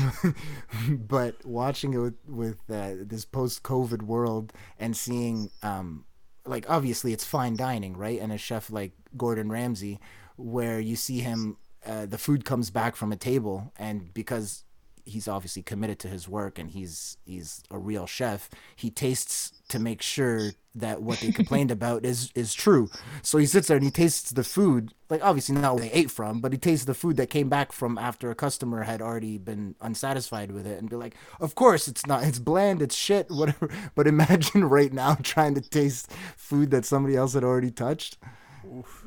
[0.89, 6.05] but watching it with with uh, this post COVID world and seeing um,
[6.45, 8.19] like obviously it's fine dining, right?
[8.19, 9.99] And a chef like Gordon Ramsay,
[10.35, 14.63] where you see him, uh, the food comes back from a table, and because
[15.05, 19.79] he's obviously committed to his work and he's he's a real chef, he tastes to
[19.79, 22.89] make sure that what they complained about is is true.
[23.21, 26.11] So he sits there and he tastes the food, like obviously not what they ate
[26.11, 29.37] from, but he tastes the food that came back from after a customer had already
[29.37, 33.29] been unsatisfied with it, and be like, of course it's not, it's bland, it's shit,
[33.29, 33.69] whatever.
[33.95, 38.17] But imagine right now trying to taste food that somebody else had already touched.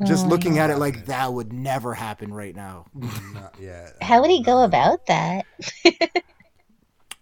[0.05, 0.31] Just mm.
[0.31, 2.87] looking at it like that would never happen right now.
[2.95, 3.91] Not, yeah.
[4.01, 5.45] How would he go about that?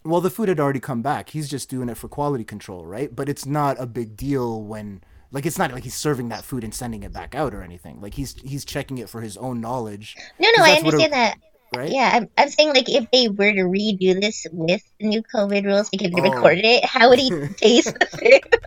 [0.07, 1.30] Well, the food had already come back.
[1.30, 3.14] He's just doing it for quality control, right?
[3.14, 6.62] But it's not a big deal when like it's not like he's serving that food
[6.62, 8.03] and sending it back out or anything.
[8.03, 10.97] Like he's he's checking it for his own knowledge, No, no, I that's what a-
[10.99, 11.38] understand that.
[11.74, 11.90] right?
[11.90, 15.64] Yeah, I'm, I'm saying like if they were to redo this with the new COVID
[15.64, 16.30] rules because they Oh.
[16.34, 18.61] recorded it, how would he taste the food?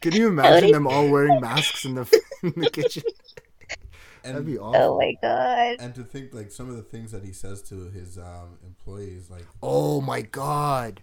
[0.00, 3.02] Can you imagine them all wearing masks in the in the kitchen?
[4.22, 4.76] That'd And, be awful.
[4.76, 5.76] Oh my god.
[5.80, 9.30] and to think like some of the things that he says to his um, employees,
[9.30, 11.02] like Oh my god.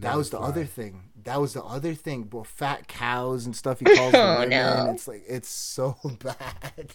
[0.00, 0.46] That was the fly.
[0.48, 1.02] other thing.
[1.24, 2.24] That was the other thing.
[2.24, 3.80] Bro, fat cows and stuff.
[3.80, 4.20] He calls them.
[4.26, 4.50] Oh, women.
[4.50, 4.90] no.
[4.92, 6.92] It's like it's so bad.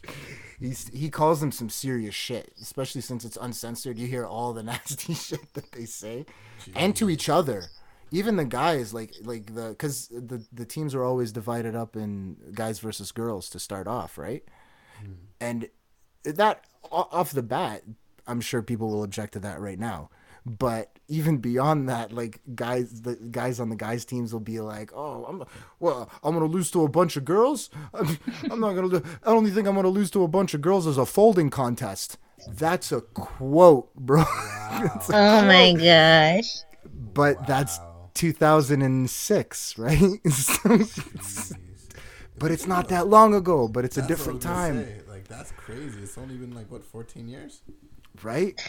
[0.59, 3.97] He's he calls them some serious shit, especially since it's uncensored.
[3.97, 6.25] You hear all the nasty shit that they say,
[6.75, 7.65] and to each other.
[8.11, 12.37] Even the guys, like like the because the the teams are always divided up in
[12.53, 14.43] guys versus girls to start off, right?
[14.99, 15.13] Hmm.
[15.39, 15.69] And
[16.25, 17.83] that off the bat,
[18.27, 20.09] I'm sure people will object to that right now.
[20.45, 24.91] But even beyond that, like guys, the guys on the guys teams will be like,
[24.93, 25.43] "Oh, I'm
[25.79, 27.69] well, I'm gonna lose to a bunch of girls.
[27.93, 28.17] I'm,
[28.51, 28.87] I'm not gonna.
[28.87, 31.49] lo- I don't think I'm gonna lose to a bunch of girls as a folding
[31.49, 32.17] contest."
[32.49, 34.23] That's a quote, bro.
[34.95, 35.83] It's a Oh my quote.
[35.83, 36.49] gosh.
[37.13, 37.90] But that's Wow.
[38.13, 39.99] 2006, right?
[40.31, 41.53] So it's-
[42.37, 43.67] but it's not that long ago.
[43.67, 45.01] But it's a That's what I different time, say.
[45.07, 45.99] Like that's crazy.
[46.01, 47.61] It's only been like what 14 years.
[48.23, 48.59] right?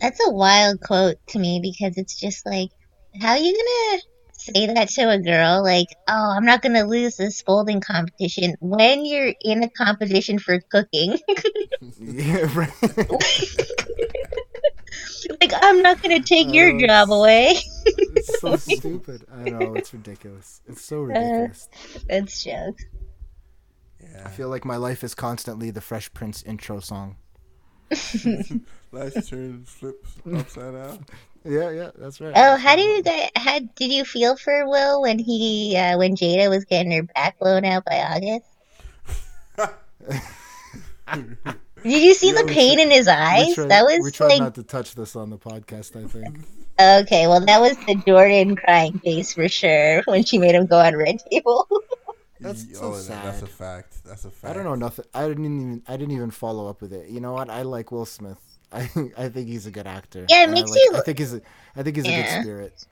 [0.00, 2.70] That's a wild quote to me because it's just like,
[3.20, 5.62] how are you gonna say that to a girl?
[5.62, 10.60] Like, oh, I'm not gonna lose this folding competition when you're in a competition for
[10.70, 11.18] cooking.
[12.00, 12.72] Yeah, right.
[15.40, 17.56] Like, I'm not gonna take your Oh, job away.
[17.86, 19.24] it's so stupid.
[19.32, 20.60] I know it's ridiculous.
[20.66, 21.68] It's so ridiculous.
[22.08, 22.84] That's jokes.
[24.02, 24.22] Yeah.
[24.26, 27.16] I feel like my life is constantly the Fresh Prince intro song.
[28.92, 31.06] Life turns flips upside down.
[31.44, 32.34] Yeah, yeah, that's right.
[32.36, 33.30] Oh, how do you guys?
[33.34, 37.38] How did you feel for Will when he uh, when Jada was getting her back
[37.38, 38.46] blown out by August?
[41.82, 43.54] Did you see Yeah, the pain tried- in his eyes?
[43.54, 45.96] tried, that we was tried like not to touch this on the podcast.
[46.02, 46.38] I think.
[46.80, 47.26] okay.
[47.26, 50.96] Well, that was the Jordan crying face for sure when she made him go on
[50.96, 51.68] red table.
[52.40, 54.04] That's Ye- so oh, that- That's a fact.
[54.04, 54.50] That's a fact.
[54.50, 55.04] I don't know nothing.
[55.12, 55.82] I didn't even.
[55.88, 57.08] I didn't even follow up with it.
[57.10, 57.50] You know what?
[57.50, 58.38] I like Will Smith.
[58.72, 60.24] I I think he's a good actor.
[60.28, 61.40] Yeah, it And I makes like- you- I think he's a.
[61.74, 62.84] I think he's a good spirit.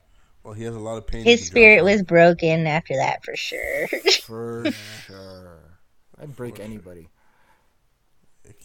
[0.42, 1.24] Well, he has a lot of pain.
[1.24, 3.88] His spirit was broken after that for sure.
[4.22, 4.64] For
[5.06, 5.58] sure.
[6.20, 6.64] I'd break For sure.
[6.64, 7.00] anybody.
[7.00, 7.08] on.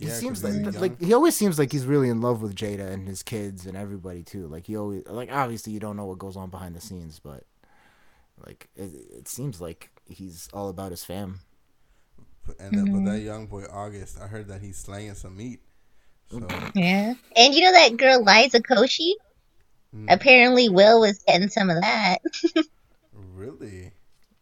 [0.01, 2.55] He Yeah, seems 'cause like like he always seems like he's really in love with
[2.55, 4.47] Jada and his kids and everybody too.
[4.47, 7.43] Like he always like obviously you don't know what goes on behind the scenes, but
[8.43, 8.89] like it,
[9.19, 11.41] it seems like he's all about his fam.
[12.47, 15.59] But- And that, but that young boy August, I heard that he's slaying some meat.
[16.31, 16.39] So
[16.73, 17.13] Yeah.
[17.35, 19.11] And you know that girl Liza Koshy?
[19.95, 20.11] Mm.
[20.11, 22.17] Apparently Will was getting some of that.
[23.13, 23.91] really,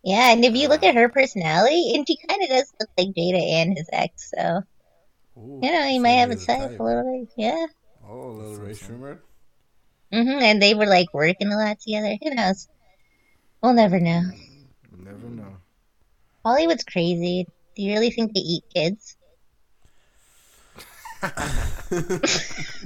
[0.04, 3.08] Yeah, and if you look at her personality, and she kind of does look like
[3.10, 4.62] Jada and his ex, so
[5.40, 7.30] Ooh, you know he so might have a he's type a little bit.
[7.38, 7.66] Yeah.
[8.08, 9.22] Oh, a little Ray That's
[10.12, 10.42] Mm-hmm.
[10.42, 12.18] And they were like working a lot together.
[12.22, 12.68] Who knows?
[13.62, 14.24] We'll never know.
[14.92, 15.58] We'll Never know.
[16.44, 17.46] Hollywood's crazy.
[17.76, 19.18] Do you really think they eat kids?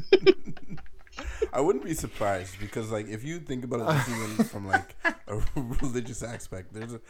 [1.54, 4.96] I wouldn't be surprised because, like, if you think about it, even from like
[5.28, 7.02] a religious aspect, there's a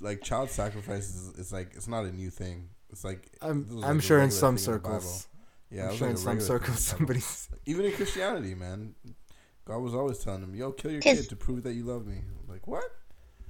[0.00, 2.68] like child sacrifice is it's like it's not a new thing.
[2.90, 5.28] It's like I'm this I'm like, sure in some thing the circles.
[5.70, 8.94] yeah, I'm sure like in some circles in somebody's even in Christianity, man,
[9.64, 12.22] God was always telling them, "Yo, kill your kid to prove that you love me."
[12.48, 12.84] Like what?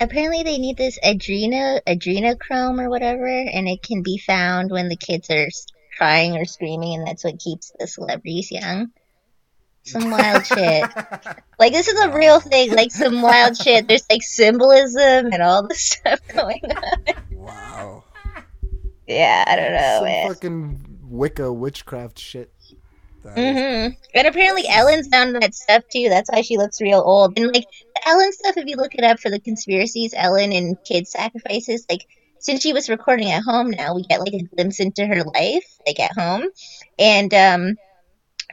[0.01, 4.97] Apparently, they need this adreno adrenochrome or whatever, and it can be found when the
[4.97, 5.49] kids are
[5.97, 8.91] crying or screaming, and that's what keeps the celebrities young.
[9.85, 10.91] Some wild shit.
[11.59, 12.75] Like this is a real thing.
[12.75, 13.89] Like some wild shit.
[13.89, 17.15] There's like symbolism and all this stuff going on.
[17.33, 17.96] Wow.
[19.07, 20.29] Yeah, I don't know, Some man.
[20.29, 22.53] fucking Wicca witchcraft shit.
[23.23, 26.09] That is- hmm And apparently Ellen's done that stuff too.
[26.09, 27.39] That's why she looks real old.
[27.39, 30.77] And like the Ellen stuff, if you look it up for the conspiracies, Ellen and
[30.85, 32.07] kid sacrifices, like
[32.39, 35.65] since she was recording at home now, we get like a glimpse into her life,
[35.87, 36.45] like at home.
[36.99, 37.75] And um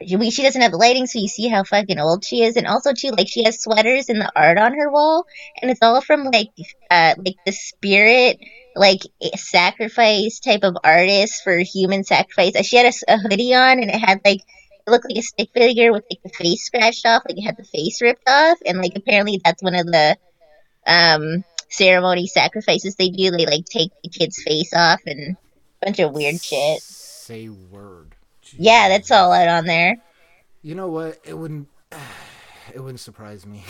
[0.00, 2.56] we, she doesn't have the lighting, so you see how fucking old she is.
[2.56, 5.24] And also too, like she has sweaters and the art on her wall,
[5.60, 6.48] and it's all from like
[6.90, 8.38] uh like the spirit
[8.76, 9.00] like
[9.36, 12.56] sacrifice type of artist for human sacrifice.
[12.66, 15.92] She had a hoodie on and it had like it looked like a stick figure
[15.92, 18.92] with like the face scratched off, like it had the face ripped off, and like
[18.96, 20.16] apparently that's one of the
[20.86, 23.30] um ceremony sacrifices they do.
[23.30, 25.36] They like take the kid's face off and
[25.82, 26.82] a bunch of weird shit.
[26.82, 28.13] Say word.
[28.56, 29.96] Yeah, that's all out on there.
[30.62, 31.18] You know what?
[31.24, 31.68] It wouldn't.
[32.72, 33.62] It wouldn't surprise me.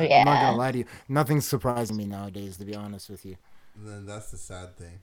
[0.00, 0.20] Yeah.
[0.20, 0.84] I'm not gonna lie to you.
[1.10, 3.36] Nothing's surprising me nowadays, to be honest with you.
[3.76, 4.98] Then that's the sad thing.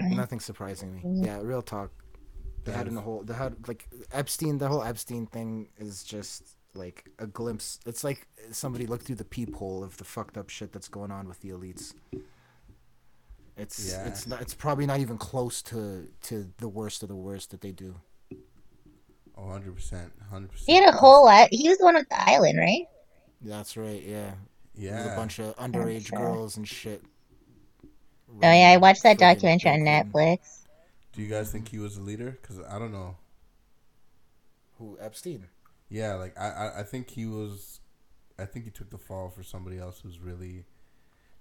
[0.00, 0.16] Mm.
[0.16, 1.02] Nothing's surprising me.
[1.04, 1.26] Mm.
[1.26, 1.90] Yeah, real talk.
[2.64, 3.22] They had in the whole.
[3.22, 4.58] They had like Epstein.
[4.58, 7.80] The whole Epstein thing is just like a glimpse.
[7.86, 11.28] It's like somebody looked through the peephole of the fucked up shit that's going on
[11.28, 11.92] with the elites.
[13.56, 14.06] It's Yeah.
[14.06, 14.40] it's not.
[14.40, 17.94] It's probably not even close to to the worst of the worst that they do.
[19.36, 20.66] Oh, 100 percent, hundred percent.
[20.68, 21.48] He had a whole lot.
[21.50, 22.86] He was the one with the island, right?
[23.40, 24.02] That's right.
[24.02, 24.34] Yeah.
[24.74, 25.12] There's Yeah.
[25.12, 26.18] a bunch of underage sure.
[26.18, 27.02] girls and shit.
[28.42, 30.62] Oh yeah, I watched that documentary on Netflix.
[31.12, 32.36] Do you guys think he was a leader?
[32.42, 33.16] Because I don't know.
[34.78, 35.46] Who Epstein?
[35.88, 37.80] Yeah, like I, I, I think he was.
[38.36, 40.64] I think he took the fall for somebody else who's really.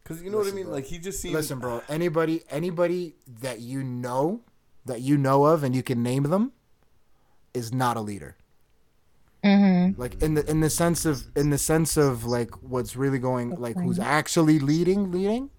[0.04, 0.66] Because you know Listen, what I mean.
[0.66, 0.74] bro.
[0.74, 1.34] Like he just seems.
[1.34, 1.82] Listen, bro.
[1.88, 4.42] Anybody, anybody that you know,
[4.86, 6.52] that you know of, and you can name them,
[7.54, 8.36] is not a leader.
[9.44, 10.00] Mm-hmm.
[10.00, 13.52] Like in the in the sense of in the sense of like what's really going,
[13.52, 15.50] like who's actually leading, leading.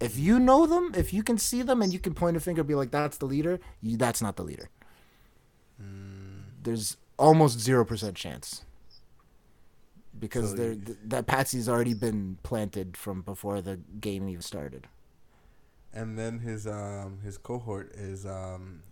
[0.00, 2.60] If you know them, if you can see them, and you can point a finger,
[2.62, 4.70] and be like, "That's the leader." You, that's not the leader.
[6.62, 8.64] There's almost zero percent chance
[10.28, 14.42] because So there you- th- that patsy's already been planted from before the game even
[14.42, 14.86] started.
[15.92, 18.82] And then his um his cohort is um,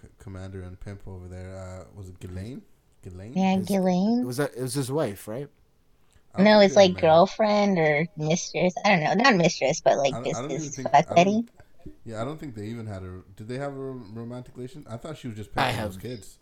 [0.00, 1.50] C- Commander and Pimp over there.
[1.56, 2.62] Uh, was it Ghislaine?
[3.02, 3.32] Ghislaine?
[3.34, 4.26] Yeah, His- It Ghislaine.
[4.26, 5.48] was that it was his wife, right?
[6.34, 8.74] I No, it's like girlfriend or mistress.
[8.84, 11.44] I don't know, not mistress, but like I don't, just I don't his fuck buddy.
[12.04, 13.20] yeah, I don't think they even had a.
[13.36, 14.84] Did they have a romantic relation?
[14.88, 16.38] I thought she was just I picking those have- kids.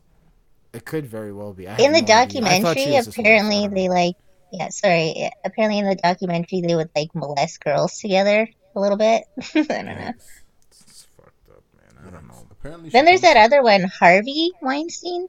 [0.72, 1.66] It could very well be.
[1.68, 2.42] I In the no idea.
[2.42, 4.14] I thought she documentary, was his wife, I apparently they like.
[4.52, 5.30] Yeah, sorry.
[5.44, 9.24] Apparently in the documentary they would like molest girls together a little bit.
[9.54, 9.92] I don't know.
[9.92, 10.26] Yikes.
[10.70, 12.06] It's fucked up, man.
[12.06, 12.46] I don't know.
[12.50, 15.26] Apparently, Then there's that comes- other one, Harvey Weinstein.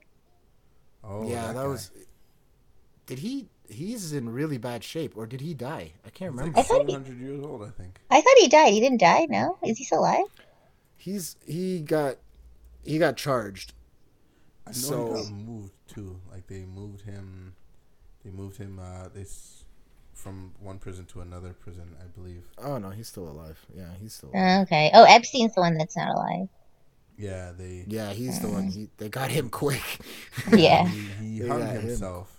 [1.04, 1.68] Oh, yeah, that, guy.
[1.68, 1.92] was.
[3.08, 3.48] Did he?
[3.70, 5.94] He's in really bad shape, or did he die?
[6.06, 6.58] I can't remember.
[6.58, 8.00] like I thought he- 700 years old, I think.
[8.10, 8.74] I thought he died.
[8.74, 9.26] He didn't die.
[9.30, 10.26] No, is he still alive?
[10.98, 12.18] He's he got
[12.84, 13.74] he got charged.
[14.66, 16.20] I know So- he got moved too.
[16.32, 17.54] Like they moved him.
[18.24, 18.80] They moved him.
[18.80, 19.26] Uh, they
[20.14, 22.48] from one prison to another prison, I believe.
[22.60, 23.60] Oh no, he's still alive.
[23.76, 24.30] Yeah, he's still.
[24.30, 24.60] Alive.
[24.60, 24.92] Oh, okay.
[24.94, 26.48] Oh, Epstein's the one that's not alive.
[27.18, 27.86] Yeah, they.
[27.88, 28.68] Yeah, he's the one.
[28.72, 29.82] He, they got him quick.
[30.52, 30.88] Yeah.
[30.88, 32.38] He, he hung got him himself.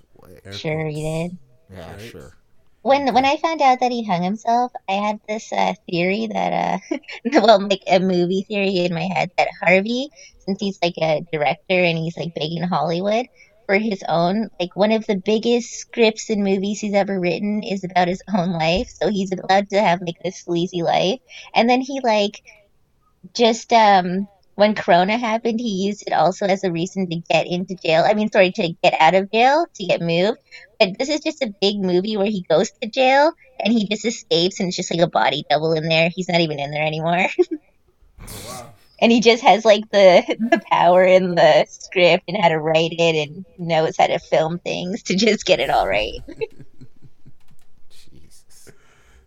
[0.53, 1.39] Sure, he did.
[1.73, 2.01] Yeah, Right.
[2.01, 2.37] sure.
[2.83, 6.83] When when I found out that he hung himself, I had this uh, theory that
[6.93, 6.99] uh,
[7.43, 10.11] well, like a movie theory in my head that Harvey,
[10.45, 13.27] since he's like a director and he's like big in Hollywood,
[13.67, 14.49] for his own.
[14.61, 18.53] Like one of the biggest scripts and movies he's ever written is about his own
[18.53, 18.91] life.
[19.01, 21.21] So he's allowed to have like this sleazy life.
[21.55, 22.43] And then he like
[23.35, 27.75] just um when Corona happened, he used it also as a reason to get into
[27.75, 28.05] jail.
[28.07, 30.39] I mean, sorry, to get out of jail, to get moved.
[30.79, 34.05] But this is just a big movie where he goes to jail and he just
[34.05, 36.11] escapes, and it's just like a body double in there.
[36.15, 37.27] He's not even in there anymore.
[38.25, 38.82] Oh, wow.
[39.03, 42.93] And he just has like the the power in the script and how to write
[42.93, 46.15] it and knows how to film things to just get it all right.
[47.91, 48.71] Jesus.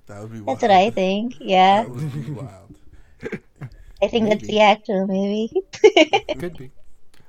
[0.07, 0.57] That would be wild.
[0.57, 1.35] That's what I think.
[1.39, 2.79] Yeah, That would be wild.
[4.01, 5.51] I think that's the actual movie.
[6.39, 6.71] Could be.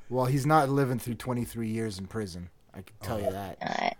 [0.08, 2.50] Well, he's not living through 23 years in prison.
[2.72, 3.32] I can tell you oh.
[3.32, 3.96] that.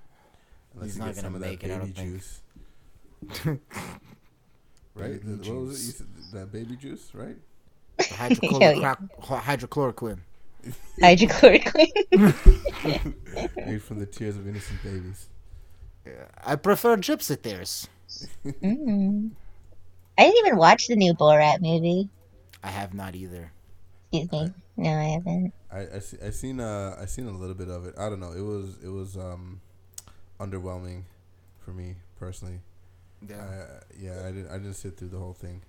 [0.74, 2.12] Unless He's not gonna some of that make it, I baby don't think.
[2.12, 2.42] juice.
[4.94, 5.22] right?
[5.22, 5.82] Baby The- what was it?
[5.82, 5.86] juice.
[5.86, 7.36] You said that baby juice, right?
[8.00, 9.08] Hydrochloroquine.
[9.22, 10.18] hydrochloroquine.
[11.00, 11.96] hydrochloroquine.
[13.66, 15.28] Made from the tears of innocent babies.
[16.04, 16.26] Yeah.
[16.44, 17.88] I prefer gypsy tears.
[18.44, 19.30] mm.
[20.18, 22.08] I didn't even watch the new Borat movie.
[22.62, 23.52] I have not either.
[24.12, 24.52] Excuse me.
[24.76, 25.52] No, I haven't.
[25.72, 27.94] I I, see, I seen uh I seen a little bit of it.
[27.98, 28.32] I don't know.
[28.32, 29.60] It was it was um
[30.38, 31.04] underwhelming
[31.58, 32.60] for me personally.
[33.26, 33.36] Yeah.
[33.42, 35.62] I, yeah, I didn't I didn't sit through the whole thing.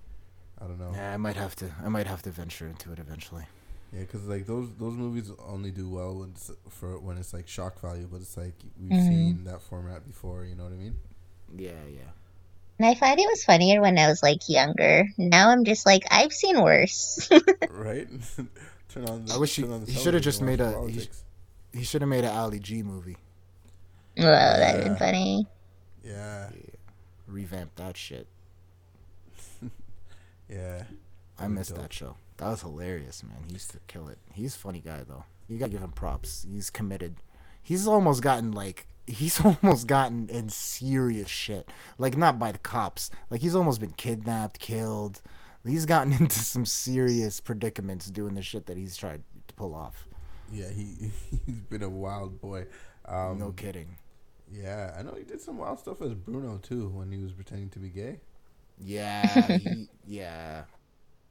[0.60, 0.90] I don't know.
[0.92, 1.70] Yeah, I might have to.
[1.84, 3.44] I might have to venture into it eventually.
[3.92, 7.48] Yeah, because like those those movies only do well when it's for when it's like
[7.48, 9.08] shock value, but it's like we've Mhm.
[9.08, 10.44] seen that format before.
[10.44, 10.96] You know what I mean?
[11.56, 12.10] Yeah, yeah.
[12.78, 15.04] And I find it was funnier when I was like younger.
[15.16, 17.28] Now I'm just like I've seen worse.
[17.70, 18.08] right?
[18.88, 19.24] turn on.
[19.26, 21.08] The, I wish he- turn on he shoulda just made a- he.
[21.72, 23.16] He should have made an Ali G movie.
[24.16, 24.98] Whoa, that'd been Yeah.
[24.98, 25.46] funny.
[26.02, 26.50] Yeah,
[27.26, 28.26] Revamp that shit.
[30.48, 30.84] Yeah.
[31.38, 31.82] I missed dope.
[31.82, 32.16] that show.
[32.38, 33.44] That was hilarious, man.
[33.46, 34.18] He used to kill it.
[34.32, 35.24] He's a funny guy though.
[35.48, 36.46] You gotta give him props.
[36.50, 37.16] He's committed.
[37.62, 41.68] He's almost gotten like he's almost gotten in serious shit.
[41.96, 43.10] Like not by the cops.
[43.30, 45.20] Like he's almost been kidnapped, killed.
[45.66, 50.06] He's gotten into some serious predicaments doing the shit that he's tried to pull off.
[50.52, 51.10] Yeah, he
[51.46, 52.66] he's been a wild boy.
[53.04, 53.96] Um, no kidding.
[54.50, 57.68] Yeah, I know he did some wild stuff as Bruno too when he was pretending
[57.70, 58.20] to be gay.
[58.78, 60.64] Yeah, he, yeah.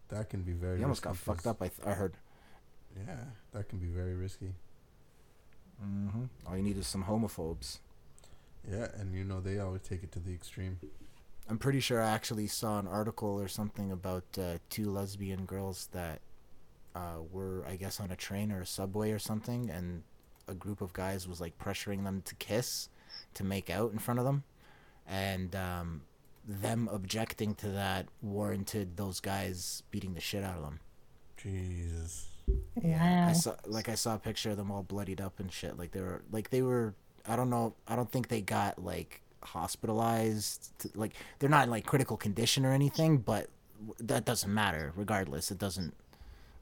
[0.10, 0.78] That can be very.
[0.78, 1.62] He almost risky got fucked up.
[1.62, 2.18] I, th- I heard.
[2.96, 4.54] Yeah, that can be very risky.
[5.82, 7.80] hmm All you need is some homophobes.
[8.70, 10.80] Yeah, and you know they always take it to the extreme.
[11.50, 15.90] I'm pretty sure I actually saw an article or something about uh, two lesbian girls
[15.94, 16.22] that
[16.96, 20.04] uh, were, I guess, on a train or a subway or something, and
[20.48, 22.90] a group of guys was like pressuring them to kiss,
[23.36, 24.44] to make out in front of them,
[25.08, 26.02] and um,
[26.48, 30.80] them objecting to that warranted those guys beating the shit out of them.
[31.36, 32.28] Jesus.
[32.76, 33.28] Wow.
[33.30, 35.78] I saw like I saw a picture of them all bloodied up and shit.
[35.78, 36.94] Like they were like they were.
[37.28, 37.76] I don't know.
[37.88, 40.72] I don't think they got like hospitalized.
[40.80, 43.18] To, like they're not in like critical condition or anything.
[43.18, 43.50] But
[44.00, 44.94] that doesn't matter.
[44.96, 45.94] Regardless, it doesn't.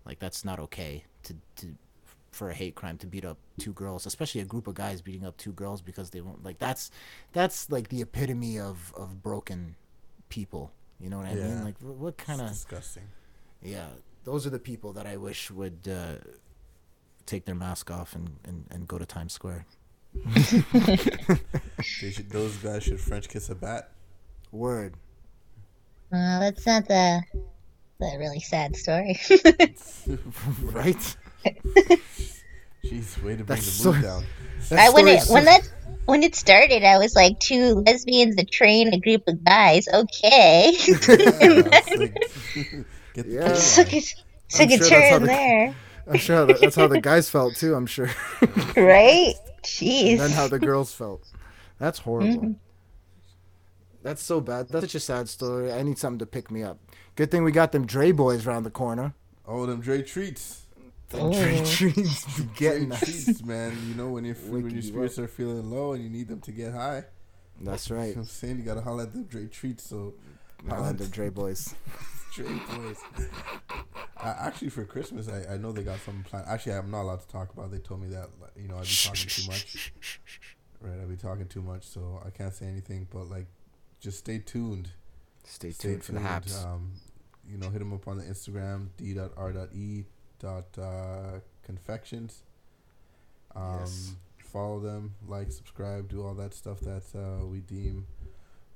[0.06, 1.76] Like that's not okay to to
[2.36, 5.26] for a hate crime to beat up two girls, especially a group of guys beating
[5.26, 6.44] up two girls because they won't.
[6.44, 6.92] Like that's
[7.34, 9.76] that's like the epitome of of broken
[10.30, 10.72] people.
[11.00, 11.48] You know what I Yeah.
[11.48, 11.64] mean?
[11.64, 13.04] Like what kind of disgusting.
[13.62, 13.88] yeah,
[14.24, 16.16] those are the people that I wish would uh,
[17.26, 19.66] take their mask off and, and, and go to Times Square.
[22.02, 22.30] They should.
[22.30, 23.92] Those guys should French kiss a bat.
[24.52, 24.96] Word.
[26.12, 27.22] Well, that's not the
[28.00, 29.20] the really sad story.
[30.62, 31.18] right?
[32.84, 34.24] Jeez, way to bring That's the mood so- down.
[34.70, 35.62] That I, when it story's when that
[36.06, 39.88] when it started, I was like two lesbians, a train, a group of guys.
[39.88, 42.16] Okay, Yeah, it's like,
[43.14, 43.48] get the Yeah.
[43.50, 44.02] kiss took line.
[44.02, 44.02] a,
[44.50, 45.76] took a sure turn the- there,
[46.08, 47.76] I'm sure that, that's how the guys felt too.
[47.76, 48.10] I'm sure.
[48.76, 49.36] right?
[49.38, 50.18] and Jeez.
[50.18, 51.24] then how the girls felt.
[51.78, 52.42] That's horrible.
[52.42, 52.56] Mhm.
[54.02, 54.70] That's so bad.
[54.70, 55.72] That's such a sad story.
[55.72, 56.80] I need something to pick me up.
[57.16, 59.14] Good thing we got them Dre boys around the corner.
[59.48, 60.65] Oh, them Dre treats.
[61.16, 61.66] Them Dre Oh.
[61.66, 63.00] trees be Dre getting us.
[63.00, 63.78] treats, man.
[63.88, 66.42] You know when your when your you spirits are feeling low and you need them
[66.42, 67.06] to get high.
[67.62, 68.16] That's You know right.
[68.16, 69.84] what I'm saying you gotta holler at the Dre treats.
[69.84, 70.14] So
[70.68, 71.74] holler at the Dre boys.
[72.34, 72.98] Dre boys.
[74.18, 76.48] uh, actually, for Christmas, I, I know they got something planned.
[76.48, 77.66] Actually, I'm not allowed to talk about.
[77.68, 77.72] it.
[77.72, 79.94] They told me that you know I'd be talking too much.
[80.82, 83.08] Right, I'd be talking too much, so I can't say anything.
[83.12, 83.48] But like,
[84.02, 84.90] just stay tuned.
[85.46, 86.64] Stay tuned for the haps.
[86.64, 86.92] Um,
[87.50, 90.06] you know, hit them up on the Instagram d.r.e.
[90.40, 92.44] dot uh, confections.
[93.56, 94.14] Um, Yes.
[94.52, 98.08] Follow them, like, subscribe, do all that stuff that uh, we deem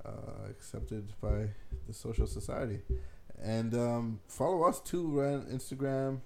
[0.05, 1.47] uh, accepted by
[1.87, 2.79] the social society,
[3.41, 5.07] and um, follow us too.
[5.07, 6.19] Right on Instagram,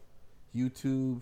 [0.56, 1.22] YouTube.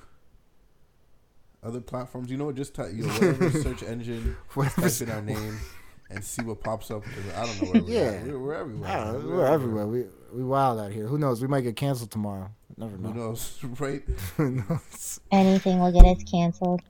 [1.64, 2.32] other platforms.
[2.32, 5.60] You know, what, just type you know, whatever search engine, type in our name
[6.10, 7.04] and see what pops up.
[7.36, 8.12] I don't know where we're Yeah.
[8.12, 8.28] at.
[8.28, 8.90] We're, we're everywhere.
[9.14, 9.88] Don't we're everywhere.
[9.88, 11.08] We we wild out here.
[11.08, 11.42] Who knows?
[11.42, 12.52] We might get canceled tomorrow.
[12.78, 13.10] Never know.
[13.10, 14.04] Who knows, right?
[14.38, 15.20] Who knows?
[15.32, 16.82] Anything will get us canceled.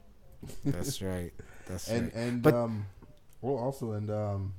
[0.65, 1.31] That's right.
[1.67, 2.13] That's And right.
[2.15, 2.85] and But- um,
[3.41, 4.53] well, also and um,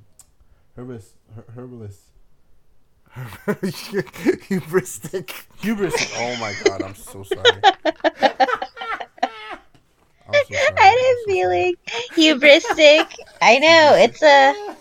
[0.75, 2.01] herbalist, her, herbalist,
[3.45, 5.31] Hubristic.
[5.61, 5.93] hubris.
[6.17, 7.41] oh my god, I'm so sorry.
[7.45, 7.61] I'm
[10.33, 10.77] so sorry.
[10.77, 11.65] I I'm didn't so feel sorry.
[11.65, 11.77] like
[12.15, 13.05] hubristic.
[13.41, 14.72] I know it's a.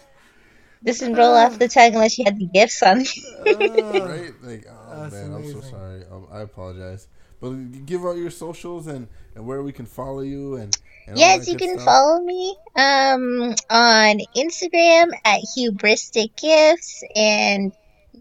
[0.84, 2.98] Doesn't roll off the tongue unless you had the gifts on.
[3.46, 4.32] right?
[4.42, 6.04] Like, oh That's man, I'm so sorry.
[6.10, 7.08] Um, I apologize.
[7.40, 10.76] But give out your socials and, and where we can follow you and.
[11.06, 11.84] and all yes, that you good can stuff.
[11.84, 17.72] follow me um on Instagram at hubristic gifts and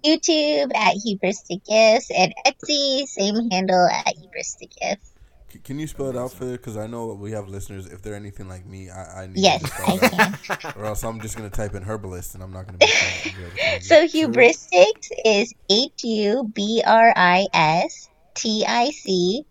[0.04, 5.11] YouTube at hubristic gifts and Etsy same handle at hubristic gifts.
[5.52, 6.46] C- Can you spell it out for?
[6.52, 7.86] Because I know we have listeners.
[7.88, 10.12] If they're anything like me, I, I need Yes, to spell I it out.
[10.12, 10.76] can.
[10.78, 12.86] or else I'm just gonna type in herbalist and I'm not gonna be.
[12.86, 13.84] able to find it.
[13.84, 14.94] So hubristic
[15.26, 19.44] is H U B R I S T I C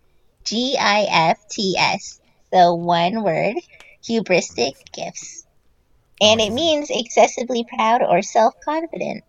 [0.45, 2.21] G I F T S.
[2.53, 3.57] So one word,
[4.09, 5.45] hubristic gifts.
[6.23, 9.25] And it means excessively proud or self confident.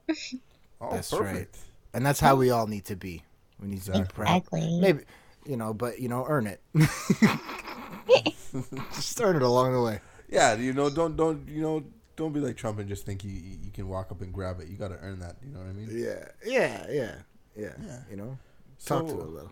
[0.80, 1.47] Oh, That's right.
[1.93, 3.24] And that's how we all need to be.
[3.59, 4.15] We need to be Exactly.
[4.15, 4.38] proud.
[4.38, 4.80] Exactly.
[4.82, 4.99] Maybe,
[5.46, 6.62] you know, but you know, earn it.
[8.94, 10.00] just earn it along the way.
[10.30, 11.84] Yeah, you know, don't don't you know,
[12.16, 14.68] don't be like Trump and just think you you can walk up and grab it.
[14.68, 15.38] You got to earn that.
[15.46, 15.89] You know what I mean?
[15.92, 17.16] Yeah, yeah, yeah,
[17.56, 17.74] yeah.
[17.86, 18.00] Yeah.
[18.10, 18.38] You know,
[18.86, 19.52] talk to So- it a little.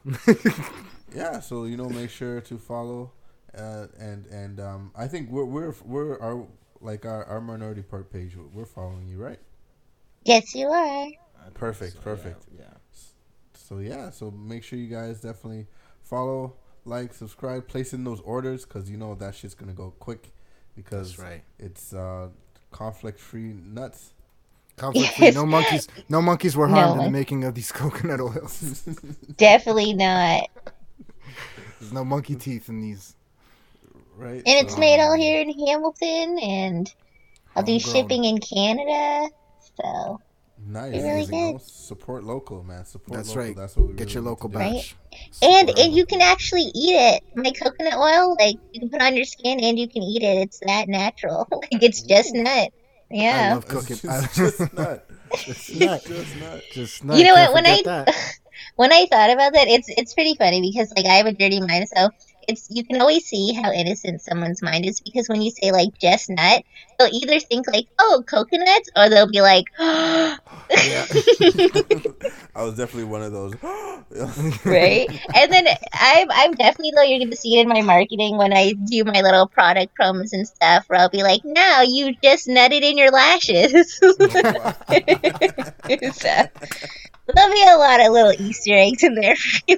[1.15, 3.13] Yeah, so you know, make sure to follow,
[3.57, 6.45] uh, and and um, I think we're we're we're our
[6.81, 8.37] like our, our minority part page.
[8.53, 9.39] We're following you, right?
[10.23, 11.07] Yes, you are.
[11.55, 12.45] Perfect, So, perfect.
[12.55, 12.65] Yeah.
[13.55, 15.65] So yeah, so make sure you guys definitely
[16.09, 16.53] follow,
[16.85, 20.31] like, subscribe, place in those orders because you know that shit's gonna go quick
[20.75, 21.43] because That's right.
[21.59, 22.29] it's uh,
[22.71, 24.13] conflict free nuts.
[24.77, 25.25] Conflict free.
[25.27, 25.35] Yes.
[25.35, 25.87] No monkeys.
[26.07, 28.81] No monkeys were No harmed in the making of these coconut oils.
[29.37, 30.47] Definitely not.
[31.79, 33.15] There's no monkey teeth in these.
[34.17, 34.41] right?
[34.45, 36.93] And it's So, made all here in Hamilton, and
[37.55, 39.29] I'll do shipping in Canada.
[39.81, 40.21] So,
[40.67, 40.93] Nice.
[40.93, 41.61] Really good.
[41.61, 42.85] support local, man.
[42.85, 43.43] Support That's local.
[43.43, 43.55] right.
[43.55, 44.61] That's what we Get really your local batch.
[44.73, 44.93] Right.
[45.11, 45.29] Batch.
[45.41, 47.23] and Support and you can actually eat it.
[47.33, 47.41] Hmm.
[47.43, 50.37] My coconut oil, like you can put on your skin and you can eat it.
[50.37, 51.47] It's that natural.
[51.51, 52.43] like it's just Ooh.
[52.43, 52.71] nut.
[53.11, 53.97] I love cooking.
[54.03, 55.05] It's just, just nut.
[55.31, 56.03] It's nut.
[56.05, 56.63] just nut.
[56.73, 57.17] Just nut.
[57.17, 58.15] You know Can't what, when I- that.
[58.75, 61.59] when I thought about that, it's it's pretty funny because like I have a dirty
[61.59, 62.09] mind, so
[62.49, 65.97] it's you can always see how innocent someone's mind is because when you say like
[65.99, 66.63] just nut,
[66.97, 71.05] they'll either think like oh coconuts or they'll be like Yeah.
[72.55, 73.53] I was definitely one of those.
[74.65, 75.07] right?
[75.35, 78.73] And then I'm I'm definitely though you're gonna see it in my marketing when I
[78.73, 82.81] do my little product promos and stuff where I'll be like, no, you just nutted
[82.81, 83.71] in your lashes.
[83.99, 84.09] so,
[87.33, 89.77] there'll be a lot of little Easter eggs in there for you.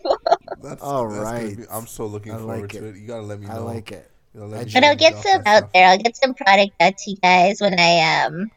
[0.61, 1.57] That's, All that's right.
[1.57, 2.95] be- I'm so looking I forward like to it.
[2.95, 2.99] it.
[2.99, 3.53] You gotta let me know.
[3.53, 4.09] I like it.
[4.33, 5.71] You gotta let me And And I'll get some out stuff.
[5.73, 5.87] there.
[5.87, 8.51] I'll get some product out to you guys when I um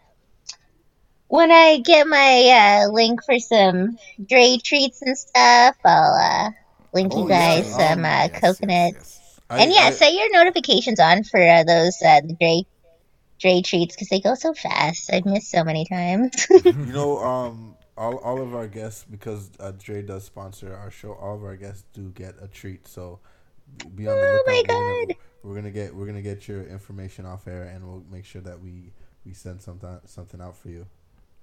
[1.29, 5.77] when I get my uh, link for some Dre treats and stuff.
[5.85, 6.51] I'll uh,
[6.93, 7.63] link Oh, you yeah.
[7.63, 8.95] guys some uh, yes, yes, coconuts.
[8.97, 9.41] yes.
[9.51, 12.63] I- and yeah, I- set your notifications on for uh, those uh, the Dre
[13.41, 15.13] Dre treats because they go so fast.
[15.13, 16.47] I've missed so many times.
[16.65, 21.13] you know, um, all, all of our guests because uh, Dre does sponsor our show.
[21.15, 23.19] All of our guests do get a treat, so
[23.95, 25.17] be on the Oh my We're gonna, God.
[25.43, 28.61] we're gonna get we're gonna get your information off air, and we'll make sure that
[28.61, 28.93] we
[29.25, 30.87] we send something something out for you.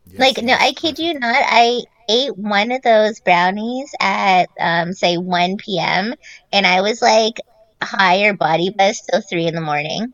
[0.05, 0.99] Yes, like no, I kid perfect.
[0.99, 1.43] you not.
[1.47, 6.13] I ate one of those brownies at um say 1 p.m.
[6.51, 7.36] and I was like
[7.84, 10.13] higher body buzz till three in the morning.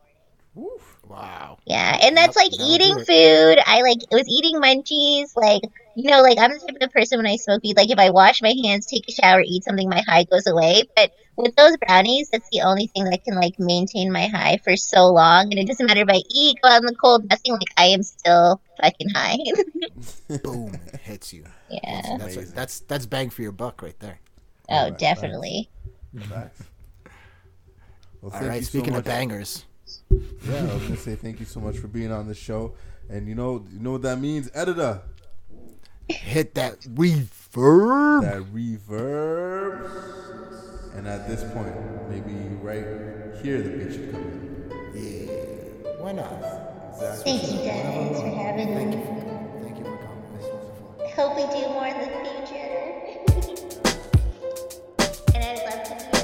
[0.56, 1.00] Woof.
[1.08, 1.60] Wow.
[1.66, 3.60] Yeah, and that's Yep, like that'll eating food.
[3.66, 5.32] I like it was eating munchies.
[5.36, 5.62] Like
[5.98, 7.76] you know, like I'm the type of person when I smoke weed.
[7.76, 10.84] Like if I wash my hands, take a shower, eat something, my high goes away.
[10.96, 14.76] But with those brownies, that's the only thing that can like maintain my high for
[14.78, 15.46] so long.
[15.52, 17.54] And it doesn't matter if I eat, go out in the cold, nothing.
[17.54, 19.38] Like I am still fucking high.
[20.44, 20.80] Boom.
[20.94, 21.46] It hits you.
[21.70, 22.02] yeah.
[22.18, 22.52] That's Amazing.
[22.56, 24.20] that's that's bang for your buck right there.
[24.70, 25.02] Oh, Alright, thanks.
[25.02, 25.70] definitely.
[26.30, 26.64] Facts.
[28.22, 28.64] Well, All thank right.
[28.64, 29.66] so Speaking of bangers,
[30.10, 32.74] Yeah, I was gonna say thank you so much for being on the show,
[33.10, 35.02] and you know you know what that means, editor.
[36.10, 38.22] Hit that reverb.
[38.22, 39.90] That reverb.
[40.96, 41.74] And at this point,
[42.10, 42.86] maybe right
[43.42, 44.72] here the beat should come in.
[44.96, 45.34] Yeah.
[46.02, 46.32] Why not?
[46.94, 47.38] Exactly.
[47.38, 48.96] Thank you guys for having Thank me.
[48.96, 49.12] You for,
[49.62, 50.24] thank you for coming.
[50.38, 51.06] This was fun.
[51.06, 52.78] I hope we do more in the future.
[55.36, 56.17] and I'd love to